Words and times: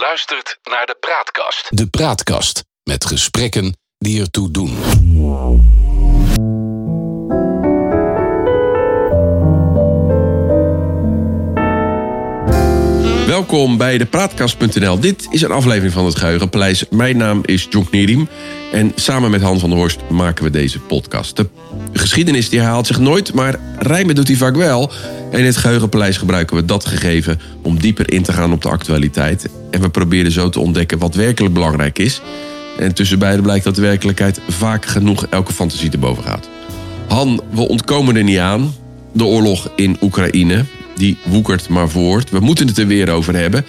luistert 0.00 0.58
naar 0.62 0.86
de 0.86 0.96
Praatkast. 1.00 1.66
De 1.68 1.86
Praatkast 1.86 2.64
met 2.82 3.04
gesprekken 3.04 3.76
die 3.98 4.20
ertoe 4.20 4.50
doen. 4.50 4.76
Welkom 13.26 13.76
bij 13.76 13.98
de 13.98 14.06
Praatkast.nl. 14.06 15.00
Dit 15.00 15.26
is 15.30 15.42
een 15.42 15.50
aflevering 15.50 15.92
van 15.92 16.04
het 16.04 16.16
Geheugenpaleis. 16.18 16.88
Mijn 16.88 17.16
naam 17.16 17.40
is 17.44 17.66
John 17.70 17.86
Knierim. 17.86 18.28
En 18.72 18.92
samen 18.94 19.30
met 19.30 19.40
Han 19.40 19.58
van 19.58 19.70
der 19.70 19.78
Horst 19.78 20.00
maken 20.08 20.44
we 20.44 20.50
deze 20.50 20.80
podcast. 20.80 21.36
De 21.36 21.48
geschiedenis 21.92 22.48
die 22.48 22.60
herhaalt 22.60 22.86
zich 22.86 22.98
nooit, 22.98 23.32
maar 23.32 23.58
rijmen 23.78 24.14
doet 24.14 24.28
hij 24.28 24.36
vaak 24.36 24.56
wel. 24.56 24.92
En 25.30 25.38
in 25.38 25.44
het 25.44 25.56
Geheugenpaleis 25.56 26.16
gebruiken 26.16 26.56
we 26.56 26.64
dat 26.64 26.84
gegeven 26.84 27.40
om 27.62 27.80
dieper 27.80 28.12
in 28.12 28.22
te 28.22 28.32
gaan 28.32 28.52
op 28.52 28.62
de 28.62 28.68
actualiteit. 28.68 29.48
En 29.70 29.80
we 29.80 29.88
proberen 29.88 30.32
zo 30.32 30.48
te 30.48 30.60
ontdekken 30.60 30.98
wat 30.98 31.14
werkelijk 31.14 31.54
belangrijk 31.54 31.98
is. 31.98 32.20
En 32.78 32.94
tussen 32.94 33.18
beiden 33.18 33.42
blijkt 33.42 33.64
dat 33.64 33.74
de 33.74 33.80
werkelijkheid 33.80 34.40
vaak 34.48 34.86
genoeg 34.86 35.26
elke 35.26 35.52
fantasie 35.52 35.90
te 35.90 35.98
boven 35.98 36.24
gaat. 36.24 36.48
Han, 37.08 37.40
we 37.50 37.68
ontkomen 37.68 38.16
er 38.16 38.24
niet 38.24 38.38
aan. 38.38 38.74
De 39.12 39.24
oorlog 39.24 39.70
in 39.76 39.96
Oekraïne, 40.00 40.64
die 40.96 41.18
woekert 41.24 41.68
maar 41.68 41.88
voort. 41.88 42.30
We 42.30 42.40
moeten 42.40 42.66
het 42.66 42.78
er 42.78 42.86
weer 42.86 43.10
over 43.10 43.36
hebben. 43.36 43.64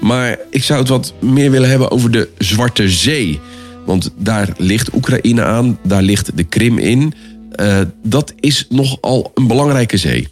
Maar 0.00 0.38
ik 0.50 0.62
zou 0.62 0.78
het 0.80 0.88
wat 0.88 1.14
meer 1.20 1.50
willen 1.50 1.70
hebben 1.70 1.90
over 1.90 2.10
de 2.10 2.28
Zwarte 2.38 2.88
Zee. 2.88 3.40
Want 3.84 4.10
daar 4.16 4.48
ligt 4.56 4.94
Oekraïne 4.94 5.42
aan, 5.42 5.78
daar 5.82 6.02
ligt 6.02 6.36
de 6.36 6.44
Krim 6.44 6.78
in. 6.78 7.14
Uh, 7.60 7.80
dat 8.02 8.32
is 8.40 8.66
nogal 8.68 9.30
een 9.34 9.46
belangrijke 9.46 9.96
zee. 9.96 10.28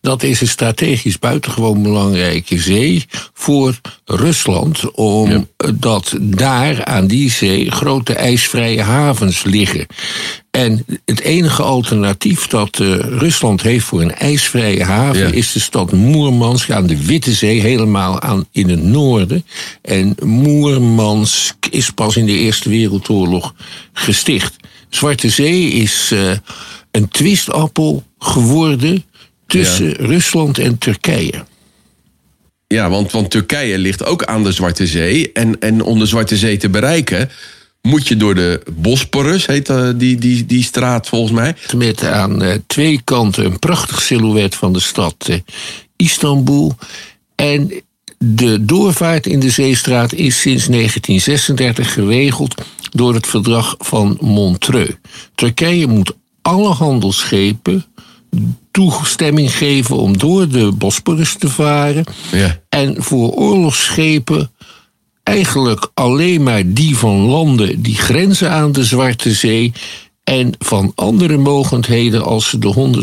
Dat 0.00 0.22
is 0.22 0.40
een 0.40 0.48
strategisch 0.48 1.18
buitengewoon 1.18 1.82
belangrijke 1.82 2.58
zee 2.58 3.04
voor 3.32 3.80
Rusland, 4.04 4.90
omdat 4.90 6.16
daar 6.20 6.84
aan 6.84 7.06
die 7.06 7.30
zee 7.30 7.70
grote 7.70 8.14
ijsvrije 8.14 8.82
havens 8.82 9.42
liggen. 9.42 9.86
En 10.50 10.84
het 11.04 11.20
enige 11.20 11.62
alternatief 11.62 12.46
dat 12.46 12.78
uh, 12.78 12.94
Rusland 12.98 13.62
heeft 13.62 13.84
voor 13.84 14.00
een 14.00 14.14
ijsvrije 14.14 14.84
haven 14.84 15.34
is 15.34 15.52
de 15.52 15.60
stad 15.60 15.92
Moermansk 15.92 16.70
aan 16.70 16.86
de 16.86 17.04
Witte 17.04 17.32
Zee, 17.32 17.60
helemaal 17.60 18.20
aan, 18.20 18.46
in 18.52 18.68
het 18.68 18.82
noorden. 18.82 19.44
En 19.82 20.14
Moermansk 20.24 21.66
is 21.70 21.90
pas 21.90 22.16
in 22.16 22.26
de 22.26 22.32
Eerste 22.32 22.68
Wereldoorlog 22.68 23.54
gesticht. 23.92 24.56
Zwarte 24.90 25.30
Zee 25.30 25.70
is 25.70 26.10
uh, 26.12 26.32
een 26.90 27.08
twistappel 27.08 28.04
geworden 28.18 29.04
tussen 29.46 29.92
Rusland 29.92 30.58
en 30.58 30.78
Turkije. 30.78 31.44
Ja, 32.66 32.90
want, 32.90 33.12
want 33.12 33.30
Turkije 33.30 33.78
ligt 33.78 34.04
ook 34.04 34.24
aan 34.24 34.44
de 34.44 34.52
Zwarte 34.52 34.86
Zee. 34.86 35.32
En, 35.32 35.60
en 35.60 35.82
om 35.82 35.98
de 35.98 36.06
Zwarte 36.06 36.36
Zee 36.36 36.56
te 36.56 36.68
bereiken, 36.68 37.30
moet 37.82 38.08
je 38.08 38.16
door 38.16 38.34
de 38.34 38.62
Bosporus, 38.72 39.46
heet 39.46 39.68
uh, 39.68 39.88
die, 39.96 40.18
die, 40.18 40.46
die 40.46 40.62
straat 40.62 41.08
volgens 41.08 41.32
mij. 41.32 41.54
Met 41.76 42.04
aan 42.04 42.42
uh, 42.42 42.54
twee 42.66 43.00
kanten 43.04 43.44
een 43.44 43.58
prachtig 43.58 44.02
silhouet 44.02 44.54
van 44.54 44.72
de 44.72 44.80
stad 44.80 45.14
uh, 45.30 45.36
Istanbul. 45.96 46.76
En 47.34 47.72
de 48.18 48.64
doorvaart 48.64 49.26
in 49.26 49.40
de 49.40 49.50
zeestraat 49.50 50.12
is 50.12 50.40
sinds 50.40 50.66
1936 50.66 51.92
geregeld 51.92 52.62
door 52.90 53.14
het 53.14 53.26
verdrag 53.26 53.74
van 53.78 54.16
Montreux. 54.20 54.94
Turkije 55.34 55.86
moet 55.86 56.14
alle 56.42 56.68
handelsschepen 56.68 57.84
toestemming 58.70 59.56
geven 59.56 59.96
om 59.96 60.18
door 60.18 60.48
de 60.48 60.72
Bosporus 60.72 61.34
te 61.34 61.48
varen. 61.48 62.04
Ja. 62.32 62.60
En 62.68 63.02
voor 63.02 63.30
oorlogsschepen 63.30 64.50
eigenlijk 65.22 65.90
alleen 65.94 66.42
maar 66.42 66.62
die 66.66 66.96
van 66.96 67.16
landen 67.16 67.82
die 67.82 67.96
grenzen 67.96 68.50
aan 68.50 68.72
de 68.72 68.84
Zwarte 68.84 69.32
Zee. 69.32 69.72
En 70.24 70.52
van 70.58 70.92
andere 70.94 71.36
mogendheden 71.36 72.24
als 72.24 72.48
ze 72.48 72.58
de 72.58 73.02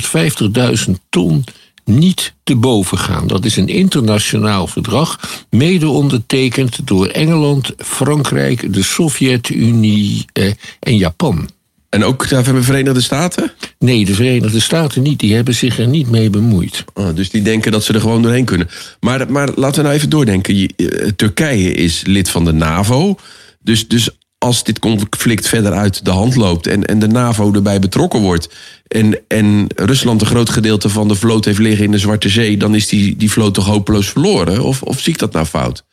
150.000 0.87 0.93
ton 1.09 1.43
niet 1.87 2.33
te 2.43 2.55
boven 2.55 2.97
gaan. 2.97 3.27
Dat 3.27 3.45
is 3.45 3.57
een 3.57 3.67
internationaal 3.67 4.67
verdrag, 4.67 5.19
mede 5.49 5.87
ondertekend 5.87 6.87
door 6.87 7.07
Engeland, 7.07 7.73
Frankrijk, 7.77 8.73
de 8.73 8.83
Sovjet-Unie 8.83 10.25
eh, 10.33 10.51
en 10.79 10.97
Japan. 10.97 11.49
En 11.89 12.03
ook 12.03 12.29
de 12.29 12.63
Verenigde 12.63 13.01
Staten? 13.01 13.51
Nee, 13.79 14.05
de 14.05 14.13
Verenigde 14.13 14.59
Staten 14.59 15.01
niet. 15.01 15.19
Die 15.19 15.35
hebben 15.35 15.55
zich 15.55 15.79
er 15.79 15.87
niet 15.87 16.09
mee 16.09 16.29
bemoeid. 16.29 16.83
Oh, 16.93 17.15
dus 17.15 17.29
die 17.29 17.41
denken 17.41 17.71
dat 17.71 17.83
ze 17.83 17.93
er 17.93 18.01
gewoon 18.01 18.21
doorheen 18.21 18.45
kunnen. 18.45 18.69
Maar, 18.99 19.31
maar 19.31 19.49
laten 19.55 19.75
we 19.75 19.81
nou 19.81 19.95
even 19.95 20.09
doordenken. 20.09 20.55
Eh, 20.55 21.07
Turkije 21.15 21.73
is 21.73 22.03
lid 22.05 22.29
van 22.29 22.45
de 22.45 22.51
NAVO. 22.51 23.15
Dus, 23.59 23.87
dus 23.87 24.09
als 24.37 24.63
dit 24.63 24.79
conflict 24.79 25.47
verder 25.47 25.71
uit 25.71 26.05
de 26.05 26.11
hand 26.11 26.35
loopt 26.35 26.67
en, 26.67 26.85
en 26.85 26.99
de 26.99 27.07
NAVO 27.07 27.53
erbij 27.53 27.79
betrokken 27.79 28.19
wordt. 28.19 28.49
En, 28.87 29.19
en 29.27 29.67
Rusland 29.75 30.21
een 30.21 30.27
groot 30.27 30.49
gedeelte 30.49 30.89
van 30.89 31.07
de 31.07 31.15
vloot 31.15 31.45
heeft 31.45 31.59
liggen 31.59 31.85
in 31.85 31.91
de 31.91 31.97
Zwarte 31.97 32.29
Zee, 32.29 32.57
dan 32.57 32.75
is 32.75 32.87
die, 32.87 33.15
die 33.15 33.31
vloot 33.31 33.53
toch 33.53 33.65
hopeloos 33.65 34.07
verloren? 34.07 34.63
Of, 34.63 34.81
of 34.81 34.99
zie 34.99 35.13
ik 35.13 35.19
dat 35.19 35.33
nou 35.33 35.45
fout? 35.45 35.83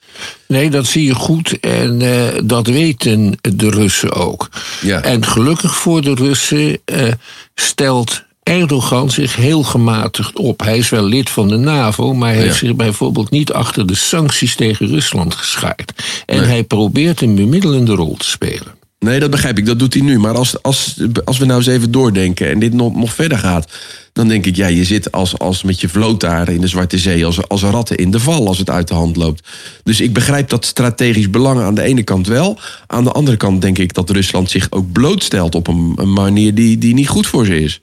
Nee, 0.46 0.70
dat 0.70 0.86
zie 0.86 1.04
je 1.04 1.14
goed 1.14 1.60
en 1.60 2.00
uh, 2.00 2.28
dat 2.44 2.66
weten 2.66 3.38
de 3.40 3.70
Russen 3.70 4.12
ook. 4.12 4.48
Ja. 4.80 5.02
En 5.02 5.26
gelukkig 5.26 5.76
voor 5.76 6.02
de 6.02 6.14
Russen 6.14 6.78
uh, 6.92 7.12
stelt 7.54 8.24
Erdogan 8.44 9.10
zich 9.10 9.36
heel 9.36 9.62
gematigd 9.62 10.38
op. 10.38 10.60
Hij 10.60 10.78
is 10.78 10.88
wel 10.88 11.04
lid 11.04 11.30
van 11.30 11.48
de 11.48 11.56
NAVO, 11.56 12.14
maar 12.14 12.28
hij 12.28 12.38
ja. 12.38 12.44
heeft 12.44 12.58
zich 12.58 12.74
bijvoorbeeld 12.74 13.30
niet 13.30 13.52
achter 13.52 13.86
de 13.86 13.94
sancties 13.94 14.54
tegen 14.54 14.86
Rusland 14.86 15.34
geschaard. 15.34 15.92
En 16.26 16.38
nee. 16.38 16.46
hij 16.46 16.64
probeert 16.64 17.20
een 17.20 17.34
bemiddelende 17.34 17.94
rol 17.94 18.16
te 18.16 18.28
spelen. 18.28 18.74
Nee, 18.98 19.20
dat 19.20 19.30
begrijp 19.30 19.58
ik. 19.58 19.66
Dat 19.66 19.78
doet 19.78 19.94
hij 19.94 20.02
nu. 20.02 20.18
Maar 20.18 20.36
als, 20.36 20.62
als, 20.62 21.00
als 21.24 21.38
we 21.38 21.44
nou 21.44 21.58
eens 21.58 21.68
even 21.68 21.90
doordenken 21.90 22.50
en 22.50 22.58
dit 22.58 22.72
nog, 22.72 22.94
nog 22.94 23.14
verder 23.14 23.38
gaat. 23.38 23.72
Dan 24.12 24.28
denk 24.28 24.46
ik, 24.46 24.56
ja, 24.56 24.66
je 24.66 24.84
zit 24.84 25.12
als, 25.12 25.38
als 25.38 25.62
met 25.62 25.80
je 25.80 25.88
vloot 25.88 26.20
daar 26.20 26.48
in 26.48 26.60
de 26.60 26.66
Zwarte 26.66 26.98
Zee 26.98 27.26
als, 27.26 27.48
als 27.48 27.62
ratten 27.62 27.96
in 27.96 28.10
de 28.10 28.20
val 28.20 28.46
als 28.46 28.58
het 28.58 28.70
uit 28.70 28.88
de 28.88 28.94
hand 28.94 29.16
loopt. 29.16 29.48
Dus 29.82 30.00
ik 30.00 30.12
begrijp 30.12 30.48
dat 30.48 30.64
strategisch 30.64 31.30
belang 31.30 31.60
aan 31.60 31.74
de 31.74 31.82
ene 31.82 32.02
kant 32.02 32.26
wel. 32.26 32.58
Aan 32.86 33.04
de 33.04 33.12
andere 33.12 33.36
kant 33.36 33.62
denk 33.62 33.78
ik 33.78 33.94
dat 33.94 34.10
Rusland 34.10 34.50
zich 34.50 34.66
ook 34.70 34.92
blootstelt 34.92 35.54
op 35.54 35.66
een, 35.66 35.92
een 35.96 36.12
manier 36.12 36.54
die, 36.54 36.78
die 36.78 36.94
niet 36.94 37.08
goed 37.08 37.26
voor 37.26 37.44
ze 37.44 37.60
is. 37.60 37.80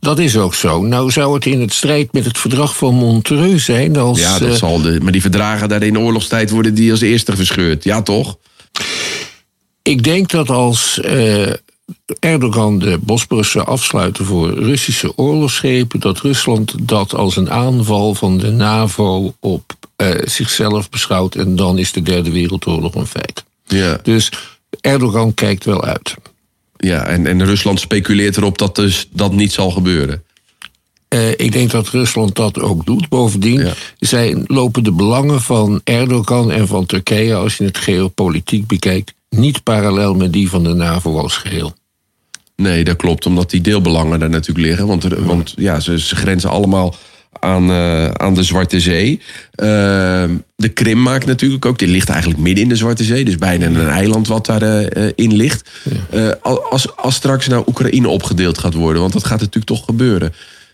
Dat 0.00 0.18
is 0.18 0.36
ook 0.36 0.54
zo. 0.54 0.82
Nou 0.82 1.10
zou 1.10 1.34
het 1.34 1.46
in 1.46 1.60
het 1.60 1.72
strijd 1.72 2.12
met 2.12 2.24
het 2.24 2.38
verdrag 2.38 2.76
van 2.76 2.94
Montreux 2.94 3.64
zijn 3.64 3.96
als... 3.96 4.18
Ja, 4.18 4.38
dat 4.38 4.56
zal 4.56 4.80
de, 4.80 5.00
maar 5.02 5.12
die 5.12 5.20
verdragen 5.20 5.68
daar 5.68 5.82
in 5.82 5.98
oorlogstijd 5.98 6.50
worden 6.50 6.74
die 6.74 6.90
als 6.90 7.00
eerste 7.00 7.36
verscheurd. 7.36 7.84
Ja, 7.84 8.02
toch? 8.02 8.38
Ik 9.82 10.04
denk 10.04 10.30
dat 10.30 10.50
als 10.50 11.00
uh, 11.04 11.52
Erdogan 12.20 12.78
de 12.78 12.98
Bosporus 13.00 13.50
zou 13.50 13.66
afsluiten 13.66 14.24
voor 14.24 14.50
Russische 14.50 15.16
oorlogsschepen, 15.16 16.00
dat 16.00 16.20
Rusland 16.20 16.74
dat 16.80 17.14
als 17.14 17.36
een 17.36 17.50
aanval 17.50 18.14
van 18.14 18.38
de 18.38 18.50
NAVO 18.50 19.34
op 19.40 19.72
uh, 19.96 20.08
zichzelf 20.24 20.90
beschouwt 20.90 21.34
en 21.34 21.56
dan 21.56 21.78
is 21.78 21.92
de 21.92 22.02
Derde 22.02 22.30
Wereldoorlog 22.30 22.94
een 22.94 23.06
feit. 23.06 23.44
Ja. 23.64 23.98
Dus 24.02 24.32
Erdogan 24.80 25.34
kijkt 25.34 25.64
wel 25.64 25.84
uit. 25.84 26.14
Ja, 26.78 27.06
en, 27.06 27.26
en 27.26 27.44
Rusland 27.44 27.80
speculeert 27.80 28.36
erop 28.36 28.58
dat 28.58 28.76
dus 28.76 29.08
dat 29.12 29.32
niet 29.32 29.52
zal 29.52 29.70
gebeuren. 29.70 30.22
Uh, 31.14 31.30
ik 31.30 31.52
denk 31.52 31.70
dat 31.70 31.88
Rusland 31.88 32.36
dat 32.36 32.60
ook 32.60 32.86
doet. 32.86 33.08
Bovendien 33.08 33.60
ja. 33.60 33.72
zij 33.98 34.44
lopen 34.46 34.84
de 34.84 34.92
belangen 34.92 35.40
van 35.40 35.80
Erdogan 35.84 36.50
en 36.50 36.66
van 36.66 36.86
Turkije, 36.86 37.34
als 37.34 37.56
je 37.56 37.64
het 37.64 37.78
geopolitiek 37.78 38.66
bekijkt, 38.66 39.14
niet 39.28 39.62
parallel 39.62 40.14
met 40.14 40.32
die 40.32 40.48
van 40.48 40.62
de 40.62 40.74
NAVO 40.74 41.18
als 41.18 41.36
geheel. 41.36 41.72
Nee, 42.56 42.84
dat 42.84 42.96
klopt, 42.96 43.26
omdat 43.26 43.50
die 43.50 43.60
deelbelangen 43.60 44.20
daar 44.20 44.30
natuurlijk 44.30 44.66
liggen. 44.66 44.86
Want, 44.86 45.04
want 45.04 45.52
ja, 45.56 45.80
ze, 45.80 45.98
ze, 46.00 46.16
grenzen 46.16 46.50
allemaal 46.50 46.94
aan, 47.40 47.70
uh, 47.70 48.04
aan 48.08 48.34
de 48.34 48.42
Zwarte 48.42 48.80
Zee. 48.80 49.20
Uh, 49.56 49.66
de 50.56 50.68
Krim 50.74 51.02
maakt 51.02 51.26
natuurlijk 51.26 51.66
ook, 51.66 51.78
die 51.78 51.88
ligt 51.88 52.08
eigenlijk 52.08 52.40
midden 52.40 52.62
in 52.62 52.68
de 52.68 52.76
Zwarte 52.76 53.04
Zee. 53.04 53.24
Dus 53.24 53.36
bijna 53.36 53.66
een 53.66 53.88
eiland 53.88 54.28
wat 54.28 54.46
daarin 54.46 54.90
uh, 54.96 55.10
in 55.14 55.36
ligt. 55.36 55.70
Als, 56.70 56.96
als 56.96 57.14
straks 57.14 57.46
nou 57.48 57.64
Oekraïne 57.66 58.08
opgedeeld 58.08 58.58
gaat 58.58 58.74
worden, 58.74 59.00
want 59.00 59.12
dat 59.12 59.24
gaat 59.24 59.40
natuurlijk 59.40 59.66
toch 59.66 59.84
gebeuren. 59.84 60.32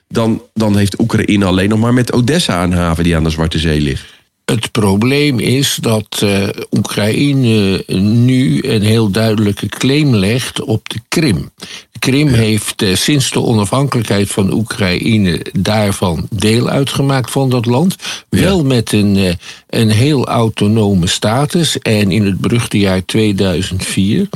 Dan, 0.08 0.42
dan 0.54 0.76
heeft 0.76 1.00
Oekraïne 1.00 1.44
alleen 1.44 1.68
nog 1.68 1.78
maar 1.78 1.94
met 1.94 2.12
Odessa 2.12 2.62
een 2.62 2.72
haven 2.72 3.04
die 3.04 3.16
aan 3.16 3.24
de 3.24 3.30
Zwarte 3.30 3.58
Zee 3.58 3.80
ligt. 3.80 4.13
Het 4.44 4.70
probleem 4.70 5.38
is 5.38 5.78
dat 5.80 6.20
uh, 6.24 6.48
Oekraïne 6.70 7.84
nu 7.98 8.62
een 8.62 8.82
heel 8.82 9.10
duidelijke 9.10 9.66
claim 9.66 10.14
legt 10.14 10.60
op 10.62 10.88
de 10.88 11.00
Krim. 11.08 11.50
De 11.92 11.98
Krim 11.98 12.28
ja. 12.28 12.34
heeft 12.34 12.82
uh, 12.82 12.94
sinds 12.94 13.30
de 13.30 13.40
onafhankelijkheid 13.40 14.30
van 14.30 14.52
Oekraïne 14.52 15.46
daarvan 15.52 16.26
deel 16.30 16.68
uitgemaakt 16.68 17.30
van 17.30 17.50
dat 17.50 17.66
land. 17.66 17.96
Ja. 18.30 18.40
Wel 18.40 18.64
met 18.64 18.92
een, 18.92 19.16
uh, 19.16 19.32
een 19.68 19.90
heel 19.90 20.26
autonome 20.26 21.06
status. 21.06 21.78
En 21.78 22.12
in 22.12 22.24
het 22.24 22.38
beruchte 22.38 22.78
jaar 22.78 23.04
2004 23.04 24.28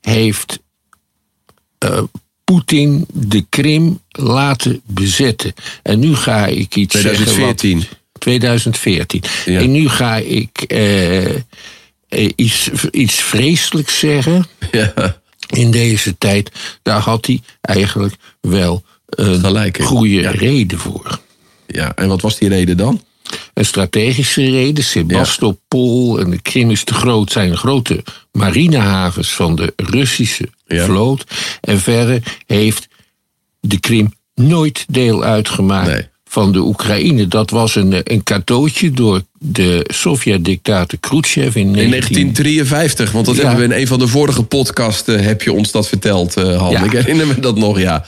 heeft 0.00 0.60
Poetin 2.44 3.06
de 3.12 3.44
Krim 3.48 4.00
laten 4.08 4.80
bezetten. 4.86 5.52
En 5.82 5.98
nu 5.98 6.14
ga 6.14 6.46
ik 6.46 6.76
iets 6.76 6.94
2014. 6.94 7.70
zeggen. 7.80 7.88
Wat, 7.90 8.01
2014. 8.22 9.22
Ja. 9.44 9.60
En 9.60 9.70
nu 9.70 9.88
ga 9.88 10.16
ik 10.16 10.62
eh, 10.62 11.24
eh, 11.34 11.40
iets, 12.36 12.70
iets 12.90 13.14
vreselijks 13.14 13.98
zeggen. 13.98 14.46
Ja, 14.72 15.20
In 15.46 15.70
deze 15.70 16.18
tijd, 16.18 16.50
daar 16.82 17.00
had 17.00 17.26
hij 17.26 17.40
eigenlijk 17.60 18.14
wel 18.40 18.82
een 19.06 19.74
goede 19.82 20.14
Ja. 20.14 20.30
reden 20.30 20.78
voor. 20.78 21.20
ja, 21.66 21.94
en 21.94 22.08
wat 22.08 22.20
was 22.20 22.38
die 22.38 22.48
reden 22.48 22.76
dan? 22.76 23.02
Een 23.54 23.64
strategische 23.64 24.50
reden. 24.50 24.84
Sebastopol 24.84 26.18
en 26.20 26.30
de 26.30 26.40
Krim 26.42 26.70
is 26.70 26.84
te 26.84 26.94
groot, 26.94 27.32
zijn 27.32 27.56
grote 27.56 28.02
marinehavens 28.32 29.32
van 29.32 29.56
de 29.56 29.72
Russische 29.76 30.48
vloot. 30.66 31.24
En 31.60 31.78
verder 31.80 32.22
heeft 32.46 32.88
de 33.60 33.80
Krim 33.80 34.14
nooit 34.34 34.84
deel 34.88 35.24
uitgemaakt 35.24 35.86
Nee. 35.92 36.08
Van 36.32 36.52
de 36.52 36.58
Oekraïne. 36.60 37.28
Dat 37.28 37.50
was 37.50 37.74
een, 37.74 37.92
eh, 37.92 38.00
een 38.04 38.22
cadeautje 38.22 38.90
door 38.90 39.22
de 39.38 39.84
Sovjet-dictator 39.92 40.98
Khrushchev 41.00 41.54
in, 41.56 41.62
In 41.62 41.70
19... 41.70 41.90
1953, 41.90 43.12
want 43.12 43.26
dat 43.26 43.36
Ja. 43.36 43.42
hebben 43.48 43.68
we 43.68 43.74
in 43.74 43.80
een 43.80 43.86
van 43.86 43.98
de 43.98 44.06
vorige 44.08 44.42
podcasten, 44.42 45.22
heb 45.24 45.42
je 45.42 45.52
ons 45.52 45.70
dat 45.70 45.88
verteld, 45.88 46.36
eh 46.36 46.58
Han. 46.58 46.70
Ja. 46.70 46.82
Ik 46.82 46.92
herinner 46.92 47.26
me 47.26 47.40
dat 47.40 47.56
nog, 47.56 47.78
ja. 47.80 48.04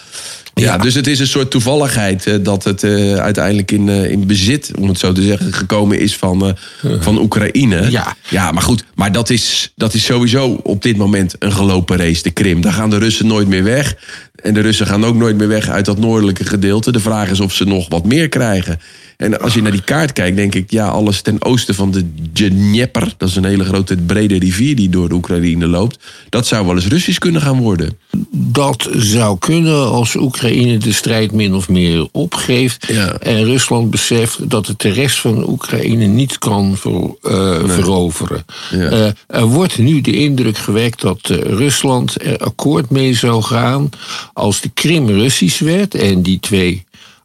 Ja, 0.55 0.65
Ja. 0.65 0.79
dus 0.79 0.95
het 0.95 1.07
is 1.07 1.19
een 1.19 1.27
soort 1.27 1.51
toevalligheid 1.51 2.27
eh, 2.27 2.35
dat 2.43 2.65
het 2.65 2.83
eh, 2.83 3.15
uiteindelijk 3.15 3.71
in, 3.73 3.89
eh, 3.89 4.11
in 4.11 4.27
bezit, 4.27 4.71
om 4.79 4.89
het 4.89 4.99
zo 4.99 5.13
te 5.13 5.23
zeggen, 5.23 5.53
gekomen 5.53 5.99
is 6.01 6.17
van, 6.17 6.47
eh, 6.47 6.91
van 7.01 7.19
Oekraïne. 7.19 7.91
Ja. 7.91 8.17
ja, 8.31 8.51
maar 8.53 8.63
goed, 8.63 8.85
maar 8.95 9.13
dat 9.13 9.31
is, 9.31 9.73
dat 9.77 9.95
is 9.95 10.05
sowieso 10.05 10.61
op 10.63 10.83
dit 10.83 10.97
moment 10.97 11.35
een 11.39 11.53
gelopen 11.53 11.97
race, 11.97 12.23
de 12.23 12.31
Krim. 12.31 12.61
Daar 12.61 12.73
gaan 12.73 12.91
de 12.91 12.99
Russen 12.99 13.27
nooit 13.27 13.49
meer 13.49 13.65
weg. 13.65 13.97
En 14.45 14.55
de 14.55 14.61
Russen 14.61 14.87
gaan 14.87 15.05
ook 15.05 15.15
nooit 15.15 15.37
meer 15.37 15.49
weg 15.49 15.69
uit 15.69 15.85
dat 15.85 15.99
noordelijke 15.99 16.45
gedeelte. 16.45 16.93
De 16.93 17.01
vraag 17.01 17.31
is 17.31 17.41
of 17.41 17.53
ze 17.53 17.65
nog 17.65 17.89
wat 17.89 18.05
meer 18.05 18.29
krijgen. 18.29 18.81
En 19.17 19.41
als 19.41 19.55
je 19.55 19.63
naar 19.63 19.73
die 19.73 19.83
kaart 19.83 20.13
kijkt, 20.13 20.37
denk 20.37 20.55
ik, 20.55 20.71
ja, 20.71 20.89
alles 20.89 21.21
ten 21.21 21.43
oosten 21.45 21.75
van 21.75 21.91
de 21.91 22.05
Dnieper, 22.33 23.15
dat 23.17 23.29
is 23.29 23.37
een 23.37 23.45
hele 23.45 23.65
grote 23.65 23.97
brede 23.97 24.39
rivier 24.39 24.77
die 24.77 24.89
door 24.89 25.09
de 25.09 25.15
Oekraïne 25.15 25.67
loopt, 25.67 25.99
dat 26.29 26.47
zou 26.47 26.67
wel 26.67 26.75
eens 26.75 26.87
Russisch 26.87 27.19
kunnen 27.19 27.41
gaan 27.41 27.59
worden. 27.59 27.99
Dat 28.31 28.89
zou 28.93 29.39
kunnen 29.39 29.91
als 29.91 30.15
Oekraïne 30.17 30.79
de 30.79 30.93
strijd 30.93 31.33
min 31.33 31.55
of 31.55 31.69
meer 31.69 32.09
opgeeft. 32.13 32.87
Ja. 32.89 33.13
En 33.19 33.45
Rusland 33.45 33.91
beseft 33.91 34.51
dat 34.51 34.67
het 34.67 34.81
de 34.81 34.89
rest 34.89 35.21
van 35.21 35.49
Oekraïne 35.49 36.07
niet 36.07 36.39
kan 36.39 36.77
ver- 36.77 37.15
eh, 37.23 37.69
veroveren. 37.69 38.45
Ja. 38.71 38.91
Eh, 38.91 39.07
er 39.27 39.47
wordt 39.47 39.79
nu 39.79 40.01
de 40.01 40.17
indruk 40.17 40.59
gewekt 40.59 41.01
dat 41.01 41.31
eh, 41.31 41.37
Rusland 41.37 42.23
er 42.23 42.39
akkoord 42.39 42.91
mee 42.91 43.15
zou 43.15 43.43
gaan 43.43 43.91
als 44.33 44.61
de 44.61 44.69
Krim 44.75 45.09
Russisch 45.09 45.61
werd 45.61 45.95
en 45.95 46.23
die 46.23 46.41
twee 46.41 46.85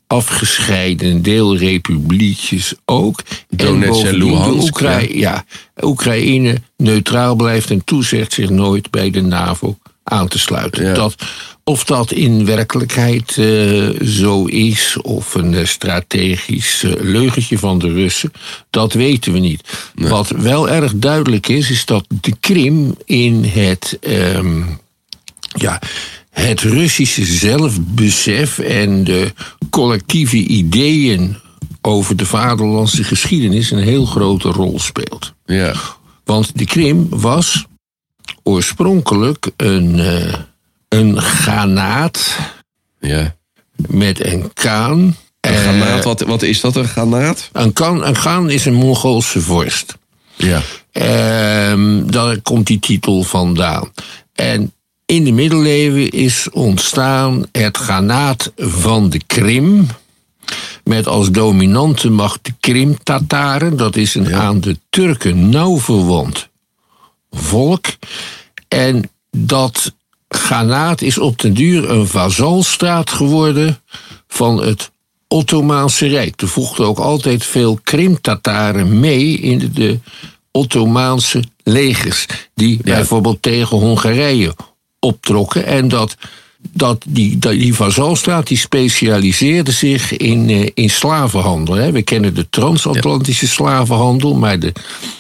afgescheiden 0.10 1.22
deelrepubliekjes 1.22 2.74
ook. 2.86 3.22
Donetsk 3.50 4.06
en 4.06 4.16
Luhansk, 4.16 4.64
Oekra- 4.64 4.98
ja. 5.00 5.08
ja, 5.10 5.46
Oekraïne 5.82 6.62
neutraal 6.78 7.36
blijft 7.36 7.70
en 7.72 7.84
toezegt 7.84 8.34
zich 8.34 8.50
nooit 8.50 8.90
bij 8.92 9.10
de 9.10 9.22
NAVO 9.22 9.78
aan 10.04 10.28
te 10.28 10.40
sluiten. 10.40 10.86
Ja. 10.86 10.94
Dat, 10.94 11.16
of 11.64 11.84
dat 11.84 12.12
in 12.12 12.46
werkelijkheid 12.46 13.38
eh, 13.38 13.90
zo 14.08 14.46
is, 14.46 14.98
of 15.02 15.36
een 15.36 15.54
eh, 15.54 15.66
strategisch 15.66 16.84
eh, 16.84 16.92
leugentje 16.98 17.58
van 17.58 17.80
de 17.80 17.94
Russen, 17.94 18.32
dat 18.70 18.94
weten 18.94 19.34
we 19.34 19.40
niet. 19.40 19.64
Wat 19.96 20.30
wel 20.30 20.70
erg 20.70 20.92
duidelijk 20.96 21.48
is, 21.48 21.70
is 21.70 21.86
dat 21.86 22.06
de 22.22 22.34
Krim 22.40 22.96
in 23.06 23.44
het. 23.44 23.98
ehm, 24.02 24.62
ja, 25.58 25.82
het 26.40 26.62
Russische 26.62 27.26
zelfbesef 27.26 28.60
en 28.60 29.04
de 29.04 29.34
collectieve 29.70 30.38
ideeën 30.38 31.38
over 31.82 32.16
de 32.16 32.26
vaderlandse 32.26 33.04
geschiedenis 33.04 33.72
een 33.72 33.84
heel 33.84 34.06
grote 34.06 34.50
rol 34.50 34.80
speelt. 34.80 35.34
Ja, 35.46 35.74
Want 36.24 36.58
de 36.58 36.66
Krim 36.66 37.08
was 37.10 37.66
oorspronkelijk 38.44 39.50
een, 39.56 40.00
eh, 40.00 40.34
een 40.88 41.22
granaat 41.22 42.38
ja. 43.00 43.36
met 43.88 44.26
een 44.26 44.54
kaan. 44.54 45.00
Een 45.00 45.16
Eh, 45.40 45.62
granaat, 45.62 46.04
wat, 46.04 46.22
wat 46.22 46.42
is 46.42 46.62
dat, 46.62 46.76
een 46.76 46.88
granaat? 46.88 47.50
Een 47.52 47.74
kaan, 47.74 48.06
een 48.06 48.16
gaan 48.16 48.50
is 48.50 48.66
een 48.66 48.74
Mongoolse 48.74 49.42
vorst. 49.42 49.98
Ja, 50.36 50.62
Ehm, 50.92 52.06
daar 52.06 52.42
komt 52.42 52.68
die 52.68 52.80
titel 52.80 53.24
vandaan. 53.24 53.92
En 54.34 54.74
in 55.10 55.24
de 55.24 55.32
middeleeuwen 55.32 56.10
is 56.10 56.50
ontstaan 56.52 57.46
het 57.52 57.78
Ghanaat 57.78 58.52
van 58.58 59.10
de 59.10 59.22
Krim. 59.28 59.88
Met 60.84 61.08
als 61.08 61.32
dominante 61.32 62.10
macht 62.10 62.40
de 62.46 62.54
Krim-Tataren. 62.60 63.78
Dat 63.78 63.96
is 63.96 64.16
een 64.16 64.36
aan 64.36 64.60
de 64.60 64.80
Turken 64.90 65.50
nauw 65.50 65.80
verwant 65.80 66.50
volk. 67.32 67.86
En 68.68 69.10
dat 69.32 69.94
Ghanaat 70.28 71.02
is 71.02 71.18
op 71.18 71.40
den 71.40 71.54
duur 71.54 71.90
een 71.90 72.08
vazalstaat 72.08 73.10
geworden 73.10 73.82
van 74.28 74.64
het 74.64 74.92
Ottomaanse 75.28 76.08
Rijk. 76.08 76.42
Er 76.42 76.48
voegden 76.48 76.86
ook 76.86 77.00
altijd 77.00 77.46
veel 77.46 77.80
Krim-Tataren 77.84 79.00
mee 79.00 79.38
in 79.38 79.60
de, 79.60 79.72
de 79.72 80.00
Ottomaanse 80.52 81.44
legers. 81.64 82.26
Die 82.54 82.80
bijvoorbeeld 82.84 83.42
tegen 83.42 83.78
Hongarije 83.78 84.56
optrokken. 85.00 85.66
En 85.66 85.88
dat, 85.88 86.16
dat 86.74 87.06
die, 87.08 87.38
dat, 87.38 87.52
die 87.52 87.74
vazalstaat 87.74 88.48
die 88.48 88.58
specialiseerde 88.58 89.72
zich 89.72 90.18
in, 90.18 90.50
eh, 90.50 90.70
in 90.74 90.90
slavenhandel. 90.90 91.76
Hè. 91.76 91.92
We 91.92 92.02
kennen 92.02 92.34
de 92.36 92.50
transatlantische 92.50 93.48
slavenhandel, 93.48 94.36
maar 94.36 94.60
de, 94.60 94.72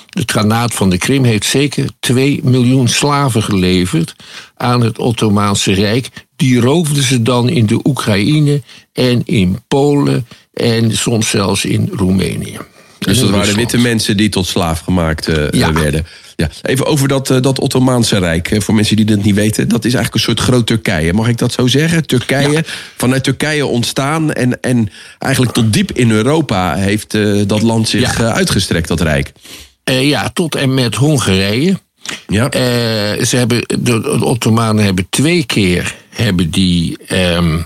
het 0.09 0.31
granaat 0.31 0.73
van 0.73 0.89
de 0.89 0.97
Krim 0.97 1.23
heeft 1.23 1.45
zeker 1.45 1.89
2 1.99 2.39
miljoen 2.43 2.87
slaven 2.87 3.43
geleverd 3.43 4.15
aan 4.55 4.81
het 4.81 4.97
Ottomaanse 4.99 5.71
Rijk. 5.73 6.09
Die 6.35 6.59
roofden 6.59 7.03
ze 7.03 7.21
dan 7.21 7.49
in 7.49 7.65
de 7.65 7.79
Oekraïne 7.83 8.61
en 8.93 9.21
in 9.25 9.59
Polen 9.67 10.27
en 10.53 10.97
soms 10.97 11.29
zelfs 11.29 11.65
in 11.65 11.89
Roemenië. 11.93 12.57
dus 12.99 13.19
dat 13.19 13.29
waren 13.29 13.55
witte 13.55 13.77
mensen 13.77 14.17
die 14.17 14.29
tot 14.29 14.47
slaaf 14.47 14.79
gemaakt 14.79 15.27
eh, 15.27 15.49
Ja. 15.51 15.73
werden. 15.73 16.05
Ja. 16.39 16.49
Even 16.61 16.85
over 16.85 17.07
dat, 17.07 17.29
eh, 17.29 17.41
dat 17.41 17.59
Ottomaanse 17.59 18.17
Rijk. 18.17 18.55
Voor 18.57 18.75
mensen 18.75 18.95
die 18.95 19.05
dat 19.05 19.23
niet 19.23 19.35
weten. 19.35 19.67
Dat 19.67 19.85
is 19.85 19.93
eigenlijk 19.93 20.13
een 20.13 20.33
soort 20.35 20.47
groot 20.47 20.67
Turkije. 20.67 21.13
Mag 21.13 21.27
ik 21.27 21.37
dat 21.37 21.51
zo 21.51 21.67
zeggen? 21.67 22.05
Turkije. 22.05 22.63
Vanuit 22.97 23.23
Turkije 23.23 23.65
ontstaan. 23.65 24.33
En, 24.33 24.61
en 24.61 24.89
eigenlijk 25.17 25.53
tot 25.53 25.73
diep 25.73 25.91
in 25.91 26.11
Europa 26.11 26.75
heeft 26.75 27.13
eh, 27.13 27.41
dat 27.47 27.61
land 27.61 27.89
zich 27.89 28.17
Ja. 28.17 28.25
eh, 28.25 28.33
uitgestrekt, 28.33 28.87
dat 28.87 29.01
Rijk. 29.01 29.31
Ja, 29.83 30.29
tot 30.29 30.55
en 30.55 30.73
met 30.73 30.95
Hongarije. 30.95 31.79
Ja. 32.27 32.47
Ze 33.25 33.35
hebben, 33.37 33.61
de, 33.67 33.77
de 34.01 34.25
Ottomanen 34.25 34.83
hebben 34.83 35.07
twee 35.09 35.45
keer 35.45 35.95
hebben 36.09 36.49
die, 36.49 36.97
ehm, 37.07 37.59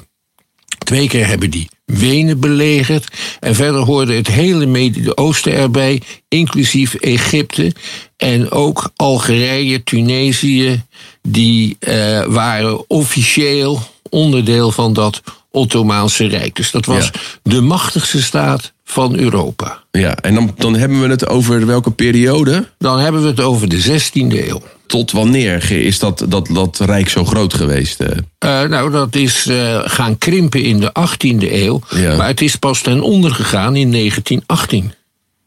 twee 0.78 1.08
keer 1.08 1.28
hebben 1.28 1.50
die 1.50 1.70
Wenen 1.86 2.40
belegerd. 2.40 3.08
En 3.40 3.56
verder 3.56 3.82
hoorde 3.82 4.14
het 4.14 4.28
hele 4.28 4.66
Midden-Oosten 4.66 5.54
erbij, 5.54 6.02
inclusief 6.28 6.94
Egypte. 6.94 7.72
En 8.18 8.52
ook 8.52 8.92
Algerije, 8.96 9.84
Tunesië, 9.84 10.84
die 11.22 11.76
eh, 11.80 12.24
waren 12.26 12.90
officieel 12.90 13.82
onderdeel 14.10 14.72
van 14.72 14.94
dat 14.94 15.22
Ottomaanse 15.52 16.26
Rijk. 16.28 16.56
Dus 16.56 16.72
dat 16.72 16.86
was 16.86 17.06
Ja. 17.06 17.20
de 17.44 17.62
machtigste 17.62 18.22
staat 18.22 18.74
van 18.86 19.16
Europa. 19.18 19.84
ja. 19.92 20.16
En 20.16 20.34
dan, 20.34 20.54
dan 20.58 20.76
hebben 20.76 21.02
we 21.02 21.08
het 21.08 21.28
over 21.28 21.66
welke 21.66 21.92
periode? 21.92 22.70
Dan 22.78 23.00
hebben 23.00 23.22
we 23.22 23.28
het 23.28 23.40
over 23.40 23.70
de 23.70 23.82
16e 23.82 24.48
eeuw. 24.48 24.62
Tot 24.94 25.12
wanneer 25.12 25.72
is 25.72 26.00
dat, 26.00 26.26
dat, 26.30 26.48
dat 26.52 26.80
Rijk 26.80 27.10
zo 27.10 27.26
groot 27.26 27.54
geweest? 27.54 28.00
eh? 28.00 28.18
Eh, 28.38 28.70
nou, 28.70 28.92
dat 28.92 29.16
is 29.16 29.46
eh, 29.48 29.82
gaan 29.86 30.18
krimpen 30.18 30.64
in 30.64 30.80
de 30.80 30.92
18e 31.00 31.52
eeuw. 31.52 31.82
Ja. 31.90 32.16
Maar 32.16 32.28
het 32.28 32.42
is 32.42 32.56
pas 32.56 32.82
ten 32.82 33.02
onder 33.02 33.32
gegaan 33.32 33.76
in 33.76 33.92
1918. 33.92 34.94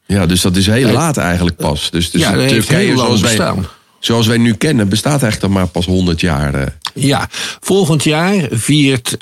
Ja, 0.06 0.26
dus 0.26 0.40
dat 0.40 0.56
is 0.56 0.66
heel 0.66 0.90
laat 0.90 1.16
eigenlijk 1.16 1.56
pas. 1.56 1.90
Dus, 1.90 2.10
dus 2.10 2.20
ja, 2.20 2.36
heel 2.36 2.94
lang 2.94 3.18
zoals 3.18 3.36
wij, 3.36 3.54
zoals 4.00 4.26
wij 4.26 4.36
nu 4.38 4.54
kennen, 4.54 4.88
bestaat 4.88 5.22
eigenlijk 5.22 5.40
dan 5.40 5.52
maar 5.52 5.66
pas 5.66 5.86
100 5.86 6.20
jaar. 6.20 6.76
Ja, 6.94 7.28
volgend 7.60 8.04
jaar 8.04 8.48
viert 8.50 9.16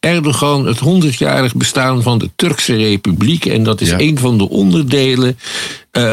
Erdogan 0.00 0.66
het 0.66 0.78
100-jarig 0.78 1.54
bestaan 1.54 2.02
van 2.02 2.18
de 2.18 2.30
Turkse 2.36 2.76
Republiek. 2.76 3.46
En 3.46 3.62
dat 3.62 3.80
is 3.80 3.88
Ja. 3.88 3.98
een 4.00 4.18
van 4.18 4.38
de 4.38 4.48
onderdelen 4.48 5.38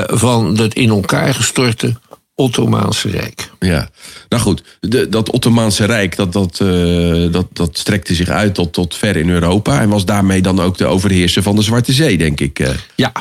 van 0.08 0.58
het 0.58 0.74
in 0.74 0.90
elkaar 0.90 1.34
gestorte 1.34 1.96
Ottomaanse 2.40 3.10
Rijk. 3.10 3.50
Ja, 3.60 3.90
nou 4.30 4.42
goed, 4.44 4.64
de, 4.80 5.10
dat 5.10 5.32
Ottomaanse 5.32 5.86
Rijk 5.86 6.16
dat, 6.16 6.34
dat, 6.34 6.60
eh, 6.62 7.32
dat, 7.32 7.48
dat 7.54 7.78
strekte 7.78 8.16
zich 8.16 8.30
uit 8.30 8.54
tot, 8.54 8.74
tot 8.74 8.96
ver 8.96 9.16
in 9.16 9.30
Europa 9.30 9.82
en 9.82 9.90
was 9.90 10.06
daarmee 10.06 10.42
dan 10.42 10.60
ook 10.60 10.78
de 10.78 10.86
overheerser 10.86 11.44
van 11.44 11.56
de 11.56 11.62
Zwarte 11.62 11.94
Zee, 11.94 12.18
denk 12.18 12.40
ik. 12.40 12.60
eh. 12.60 12.70
Ja, 12.96 13.12